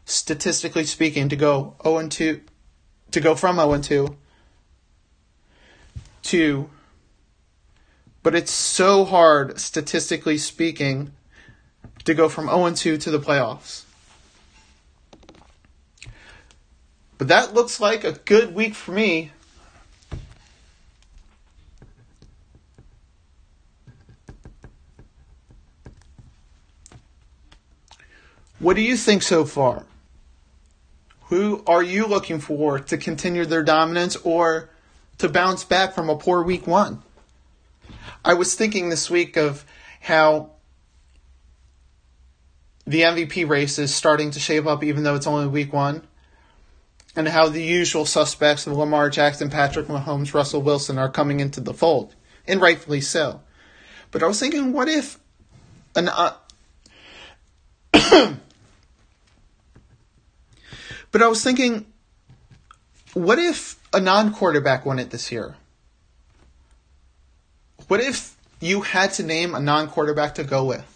statistically 0.06 0.84
speaking, 0.84 1.28
to 1.28 1.36
go 1.36 1.76
0 1.84 2.08
2, 2.08 2.40
to 3.10 3.20
go 3.20 3.34
from 3.34 3.56
0 3.56 3.78
2 3.80 4.16
to, 6.24 6.70
but 8.22 8.34
it's 8.34 8.50
so 8.50 9.04
hard, 9.04 9.60
statistically 9.60 10.38
speaking, 10.38 11.12
to 12.04 12.14
go 12.14 12.28
from 12.28 12.46
0 12.46 12.70
2 12.74 12.98
to 12.98 13.10
the 13.10 13.18
playoffs. 13.18 13.84
But 17.18 17.28
that 17.28 17.54
looks 17.54 17.80
like 17.80 18.04
a 18.04 18.12
good 18.12 18.54
week 18.54 18.74
for 18.74 18.92
me. 18.92 19.30
What 28.58 28.76
do 28.76 28.82
you 28.82 28.96
think 28.96 29.22
so 29.22 29.44
far? 29.44 29.84
Who 31.28 31.62
are 31.66 31.82
you 31.82 32.06
looking 32.06 32.40
for 32.40 32.78
to 32.78 32.96
continue 32.96 33.44
their 33.44 33.62
dominance 33.62 34.16
or 34.16 34.70
to 35.18 35.28
bounce 35.28 35.64
back 35.64 35.94
from 35.94 36.08
a 36.08 36.16
poor 36.16 36.42
week 36.42 36.66
one? 36.66 37.02
I 38.24 38.34
was 38.34 38.54
thinking 38.54 38.88
this 38.88 39.10
week 39.10 39.36
of 39.36 39.64
how 40.00 40.53
the 42.86 43.00
MVP 43.02 43.48
race 43.48 43.78
is 43.78 43.94
starting 43.94 44.30
to 44.32 44.40
shape 44.40 44.66
up, 44.66 44.84
even 44.84 45.04
though 45.04 45.14
it's 45.14 45.26
only 45.26 45.46
week 45.46 45.72
one, 45.72 46.06
and 47.16 47.28
how 47.28 47.48
the 47.48 47.62
usual 47.62 48.04
suspects 48.04 48.66
of 48.66 48.74
Lamar 48.74 49.08
Jackson, 49.08 49.48
Patrick 49.48 49.86
Mahomes, 49.86 50.34
Russell 50.34 50.62
Wilson 50.62 50.98
are 50.98 51.08
coming 51.08 51.40
into 51.40 51.60
the 51.60 51.72
fold, 51.72 52.14
and 52.46 52.60
rightfully 52.60 53.00
so. 53.00 53.40
But 54.10 54.22
I 54.22 54.26
was 54.26 54.38
thinking, 54.38 54.72
what 54.72 54.88
if 54.88 55.18
an 55.96 56.08
uh, 56.08 56.34
but 61.10 61.22
I 61.22 61.28
was 61.28 61.42
thinking, 61.42 61.86
what 63.14 63.38
if 63.38 63.80
a 63.92 64.00
non-quarterback 64.00 64.84
won 64.84 64.98
it 64.98 65.10
this 65.10 65.32
year? 65.32 65.56
What 67.88 68.00
if 68.00 68.36
you 68.60 68.80
had 68.80 69.12
to 69.14 69.22
name 69.22 69.54
a 69.54 69.60
non-quarterback 69.60 70.34
to 70.36 70.44
go 70.44 70.64
with? 70.64 70.93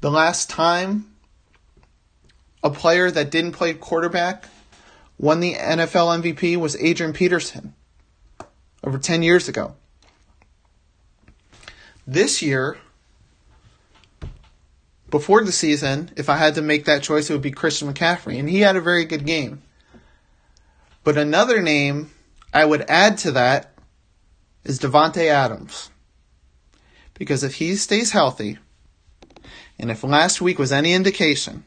The 0.00 0.10
last 0.10 0.48
time 0.48 1.06
a 2.62 2.70
player 2.70 3.10
that 3.10 3.30
didn't 3.30 3.52
play 3.52 3.74
quarterback 3.74 4.48
won 5.18 5.40
the 5.40 5.54
NFL 5.54 6.22
MVP 6.22 6.56
was 6.56 6.76
Adrian 6.76 7.12
Peterson 7.12 7.74
over 8.84 8.98
10 8.98 9.22
years 9.22 9.48
ago. 9.48 9.74
This 12.06 12.40
year, 12.40 12.78
before 15.10 15.42
the 15.44 15.52
season, 15.52 16.10
if 16.16 16.28
I 16.28 16.36
had 16.36 16.54
to 16.54 16.62
make 16.62 16.84
that 16.84 17.02
choice, 17.02 17.28
it 17.28 17.32
would 17.32 17.42
be 17.42 17.50
Christian 17.50 17.92
McCaffrey, 17.92 18.38
and 18.38 18.48
he 18.48 18.60
had 18.60 18.76
a 18.76 18.80
very 18.80 19.04
good 19.04 19.26
game. 19.26 19.62
But 21.02 21.18
another 21.18 21.60
name 21.60 22.10
I 22.52 22.64
would 22.64 22.84
add 22.88 23.18
to 23.18 23.32
that 23.32 23.74
is 24.64 24.78
Davante 24.78 25.26
Adams. 25.26 25.90
Because 27.14 27.42
if 27.42 27.56
he 27.56 27.74
stays 27.76 28.12
healthy, 28.12 28.58
and 29.78 29.90
if 29.90 30.02
last 30.02 30.40
week 30.40 30.58
was 30.58 30.72
any 30.72 30.92
indication, 30.92 31.64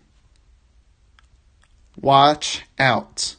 watch 1.99 2.63
out. 2.77 3.35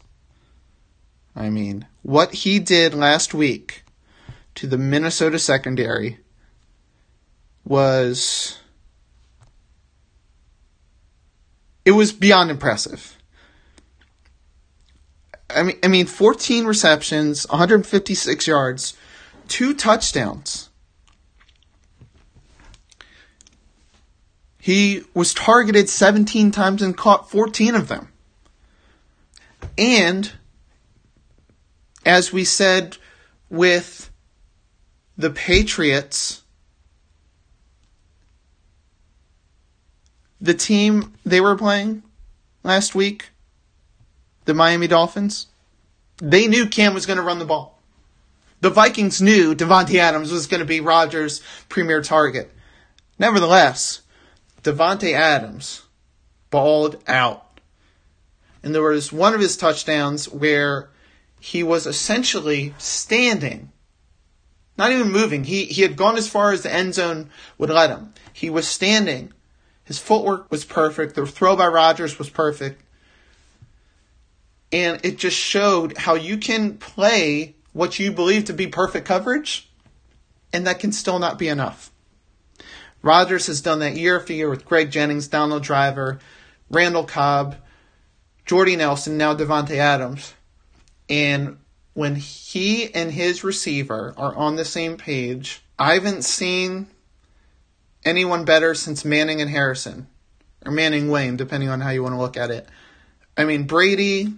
I 1.37 1.51
mean, 1.51 1.87
what 2.03 2.33
he 2.33 2.59
did 2.59 2.95
last 2.95 3.35
week 3.35 3.85
to 4.55 4.67
the 4.67 4.79
Minnesota 4.79 5.39
secondary 5.39 6.19
was 7.65 8.59
it 11.85 11.93
was 11.93 12.13
beyond 12.13 12.51
impressive. 12.51 13.17
I 15.51 15.63
mean 15.63 15.79
I 15.83 15.89
mean 15.89 16.07
14 16.07 16.65
receptions, 16.65 17.47
156 17.49 18.47
yards, 18.47 18.95
two 19.49 19.75
touchdowns. 19.75 20.71
He 24.63 25.03
was 25.13 25.35
targeted 25.35 25.89
17 25.89 26.53
times 26.53 26.83
and 26.83 26.97
caught 26.97 27.29
14 27.29 27.75
of 27.75 27.89
them. 27.89 28.07
And 29.77 30.31
as 32.07 32.33
we 32.33 32.45
said 32.45 32.97
with 33.51 34.09
the 35.19 35.31
Patriots, 35.31 36.43
the 40.41 40.55
team 40.55 41.13
they 41.27 41.41
were 41.41 41.57
playing 41.57 42.05
last 42.63 42.95
week, 42.95 43.31
the 44.45 44.55
Miami 44.55 44.87
Dolphins, 44.87 45.49
they 46.19 46.47
knew 46.47 46.69
Cam 46.69 46.95
was 46.95 47.07
going 47.07 47.17
to 47.17 47.25
run 47.25 47.41
the 47.41 47.45
ball. 47.45 47.81
The 48.61 48.71
Vikings 48.71 49.21
knew 49.21 49.57
Davante 49.57 49.97
Adams 49.97 50.31
was 50.31 50.47
going 50.47 50.61
to 50.61 50.65
be 50.65 50.79
Rodgers' 50.79 51.43
premier 51.69 52.01
target. 52.01 52.49
Nevertheless, 53.19 54.02
Davante 54.63 55.13
Adams 55.13 55.83
balled 56.51 57.03
out. 57.07 57.61
And 58.63 58.75
there 58.75 58.83
was 58.83 59.13
one 59.13 59.35
of 59.35 59.41
his 59.41 59.57
touchdowns 59.57 60.29
where 60.29 60.91
he 61.41 61.63
was 61.63 61.87
essentially 61.87 62.75
standing, 62.79 63.73
not 64.79 64.93
even 64.93 65.11
moving. 65.11 65.45
He, 65.45 65.65
he 65.65 65.83
had 65.83 65.97
gone 65.97 66.17
as 66.17 66.29
far 66.29 66.53
as 66.53 66.63
the 66.63 66.73
end 66.73 66.95
zone 66.95 67.31
would 67.59 67.71
let 67.71 67.91
him. 67.91 68.15
He 68.33 68.51
was 68.51 68.69
standing. 68.69 69.33
His 69.85 69.99
footwork 69.99 70.51
was 70.51 70.65
perfect. 70.65 71.17
The 71.17 71.27
throw 71.27 71.57
by 71.57 71.67
Rodgers 71.67 72.19
was 72.19 72.31
perfect. 72.31 72.81
And 74.71 75.05
it 75.05 75.19
just 75.19 75.37
showed 75.37 75.99
how 75.99 76.15
you 76.15 76.39
can 76.39 76.79
play 76.79 77.57
what 77.73 77.99
you 77.99 78.13
believe 78.13 78.45
to 78.47 78.53
be 78.53 78.67
perfect 78.67 79.07
coverage, 79.07 79.69
and 80.53 80.67
that 80.67 80.79
can 80.79 80.93
still 80.93 81.19
not 81.19 81.39
be 81.39 81.49
enough. 81.49 81.92
Rodgers 83.03 83.49
has 83.49 83.61
done 83.61 83.81
that 83.81 83.97
year 83.97 84.19
after 84.19 84.33
year 84.33 84.49
with 84.49 84.65
Greg 84.65 84.91
Jennings, 84.91 85.29
Donald 85.29 85.63
Driver, 85.63 86.21
Randall 86.71 87.05
Cobb, 87.05 87.57
Jordy 88.47 88.77
Nelson, 88.77 89.19
now 89.19 89.35
Davante 89.35 89.77
Adams. 89.77 90.35
And 91.09 91.59
when 91.95 92.15
he 92.15 92.93
and 92.95 93.13
his 93.13 93.45
receiver 93.45 94.15
are 94.17 94.35
on 94.35 94.57
the 94.57 94.65
same 94.65 94.97
page, 94.97 95.63
I 95.79 95.95
haven't 95.95 96.23
seen 96.23 96.87
anyone 98.05 98.45
better 98.45 98.75
since 98.75 99.05
Manning 99.05 99.41
and 99.41 99.51
Harrison, 99.51 100.07
or 100.65 100.73
Manning 100.73 101.11
Wayne, 101.11 101.37
depending 101.37 101.69
on 101.69 101.81
how 101.81 101.91
you 101.91 102.03
want 102.03 102.15
to 102.15 102.21
look 102.21 102.37
at 102.37 102.51
it. 102.51 102.69
I 103.37 103.45
mean, 103.45 103.65
Brady, 103.65 104.33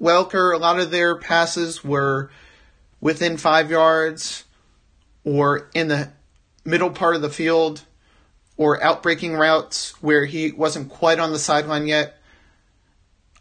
Welker, 0.00 0.54
a 0.54 0.58
lot 0.58 0.78
of 0.78 0.90
their 0.90 1.16
passes 1.16 1.84
were 1.84 2.30
within 3.00 3.36
five 3.36 3.70
yards 3.70 4.44
or 5.24 5.68
in 5.74 5.88
the 5.88 6.10
middle 6.64 6.90
part 6.90 7.16
of 7.16 7.22
the 7.22 7.30
field 7.30 7.82
or 8.56 8.82
outbreaking 8.82 9.34
routes 9.34 9.90
where 10.02 10.24
he 10.24 10.52
wasn't 10.52 10.88
quite 10.88 11.18
on 11.18 11.32
the 11.32 11.38
sideline 11.38 11.86
yet 11.86 12.16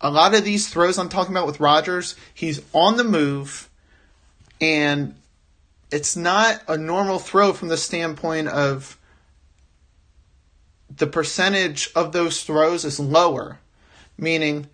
a 0.02 0.10
lot 0.10 0.36
of 0.36 0.44
these 0.44 0.68
throws 0.68 0.98
I'm 0.98 1.10
talking 1.10 1.34
about 1.34 1.48
with 1.48 1.60
Rodgers, 1.60 2.16
he's 2.34 2.62
on 2.74 2.98
the 2.98 3.04
move, 3.04 3.70
and 4.60 5.16
it's 5.92 6.16
not 6.16 6.62
a 6.68 6.78
normal 6.78 7.20
throw 7.20 7.54
from 7.54 7.70
the 7.70 7.78
standpoint 7.78 8.48
of 8.48 9.00
the 10.96 11.08
percentage 11.08 11.90
of 11.96 12.12
those 12.12 12.44
throws 12.44 12.86
is 12.86 13.00
lower, 13.00 13.60
meaning 14.18 14.68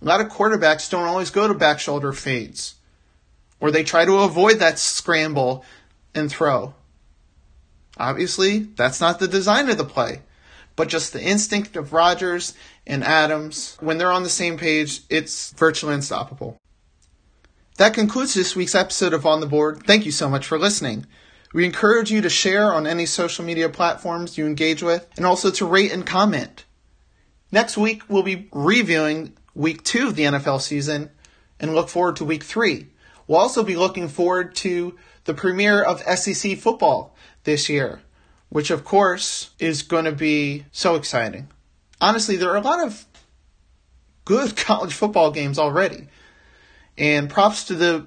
a 0.00 0.04
lot 0.04 0.20
of 0.20 0.28
quarterbacks 0.28 0.90
don't 0.90 1.04
always 1.04 1.30
go 1.30 1.46
to 1.46 1.54
back 1.54 1.78
shoulder 1.78 2.12
fades, 2.12 2.76
or 3.60 3.70
they 3.70 3.84
try 3.84 4.04
to 4.04 4.20
avoid 4.20 4.58
that 4.60 4.78
scramble 4.78 5.64
and 6.14 6.30
throw. 6.30 6.74
Obviously, 7.98 8.60
that's 8.60 9.00
not 9.00 9.18
the 9.18 9.28
design 9.28 9.68
of 9.68 9.78
the 9.78 9.84
play 9.84 10.22
but 10.76 10.88
just 10.88 11.12
the 11.12 11.22
instinct 11.22 11.76
of 11.76 11.92
Rodgers 11.92 12.54
and 12.86 13.04
Adams, 13.04 13.76
when 13.80 13.98
they're 13.98 14.12
on 14.12 14.22
the 14.22 14.28
same 14.28 14.58
page, 14.58 15.02
it's 15.08 15.52
virtually 15.52 15.94
unstoppable. 15.94 16.58
That 17.76 17.94
concludes 17.94 18.34
this 18.34 18.56
week's 18.56 18.74
episode 18.74 19.12
of 19.12 19.26
On 19.26 19.40
the 19.40 19.46
Board. 19.46 19.84
Thank 19.86 20.04
you 20.04 20.12
so 20.12 20.28
much 20.28 20.46
for 20.46 20.58
listening. 20.58 21.06
We 21.54 21.64
encourage 21.64 22.10
you 22.10 22.22
to 22.22 22.30
share 22.30 22.72
on 22.72 22.86
any 22.86 23.06
social 23.06 23.44
media 23.44 23.68
platforms 23.68 24.38
you 24.38 24.46
engage 24.46 24.82
with 24.82 25.06
and 25.16 25.26
also 25.26 25.50
to 25.52 25.66
rate 25.66 25.92
and 25.92 26.06
comment. 26.06 26.64
Next 27.50 27.76
week, 27.76 28.02
we'll 28.08 28.22
be 28.22 28.48
reviewing 28.52 29.34
week 29.54 29.84
two 29.84 30.08
of 30.08 30.16
the 30.16 30.22
NFL 30.22 30.62
season 30.62 31.10
and 31.60 31.74
look 31.74 31.90
forward 31.90 32.16
to 32.16 32.24
week 32.24 32.42
three. 32.42 32.88
We'll 33.26 33.38
also 33.38 33.62
be 33.62 33.76
looking 33.76 34.08
forward 34.08 34.54
to 34.56 34.98
the 35.24 35.34
premiere 35.34 35.82
of 35.82 36.02
SEC 36.02 36.58
football 36.58 37.14
this 37.44 37.68
year 37.68 38.02
which 38.52 38.70
of 38.70 38.84
course 38.84 39.48
is 39.58 39.80
going 39.80 40.04
to 40.04 40.12
be 40.12 40.66
so 40.72 40.94
exciting. 40.94 41.48
Honestly, 42.02 42.36
there 42.36 42.50
are 42.50 42.58
a 42.58 42.60
lot 42.60 42.86
of 42.86 43.06
good 44.26 44.54
college 44.56 44.92
football 44.92 45.30
games 45.30 45.58
already. 45.58 46.08
And 46.98 47.30
props 47.30 47.64
to 47.64 47.74
the 47.74 48.06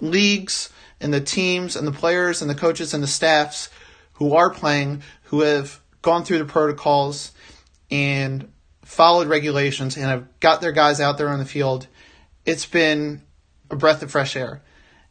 leagues 0.00 0.70
and 1.02 1.12
the 1.12 1.20
teams 1.20 1.76
and 1.76 1.86
the 1.86 1.92
players 1.92 2.40
and 2.40 2.50
the 2.50 2.54
coaches 2.54 2.94
and 2.94 3.02
the 3.02 3.08
staffs 3.08 3.68
who 4.14 4.34
are 4.34 4.48
playing, 4.48 5.02
who 5.24 5.42
have 5.42 5.82
gone 6.00 6.24
through 6.24 6.38
the 6.38 6.46
protocols 6.46 7.32
and 7.90 8.50
followed 8.86 9.28
regulations 9.28 9.98
and 9.98 10.06
have 10.06 10.40
got 10.40 10.62
their 10.62 10.72
guys 10.72 10.98
out 10.98 11.18
there 11.18 11.28
on 11.28 11.40
the 11.40 11.44
field. 11.44 11.88
It's 12.46 12.64
been 12.64 13.20
a 13.70 13.76
breath 13.76 14.02
of 14.02 14.10
fresh 14.10 14.34
air. 14.34 14.62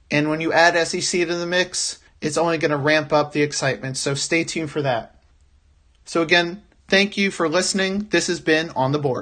And 0.09 0.29
when 0.29 0.41
you 0.41 0.53
add 0.53 0.77
SEC 0.87 1.27
to 1.27 1.35
the 1.35 1.45
mix, 1.45 1.99
it's 2.21 2.37
only 2.37 2.57
going 2.57 2.71
to 2.71 2.77
ramp 2.77 3.11
up 3.11 3.31
the 3.31 3.41
excitement. 3.41 3.97
So 3.97 4.13
stay 4.13 4.43
tuned 4.43 4.71
for 4.71 4.81
that. 4.81 5.21
So 6.05 6.21
again, 6.21 6.63
thank 6.87 7.17
you 7.17 7.31
for 7.31 7.49
listening. 7.49 8.07
This 8.09 8.27
has 8.27 8.39
been 8.39 8.69
On 8.71 8.91
the 8.91 8.99
Board. 8.99 9.15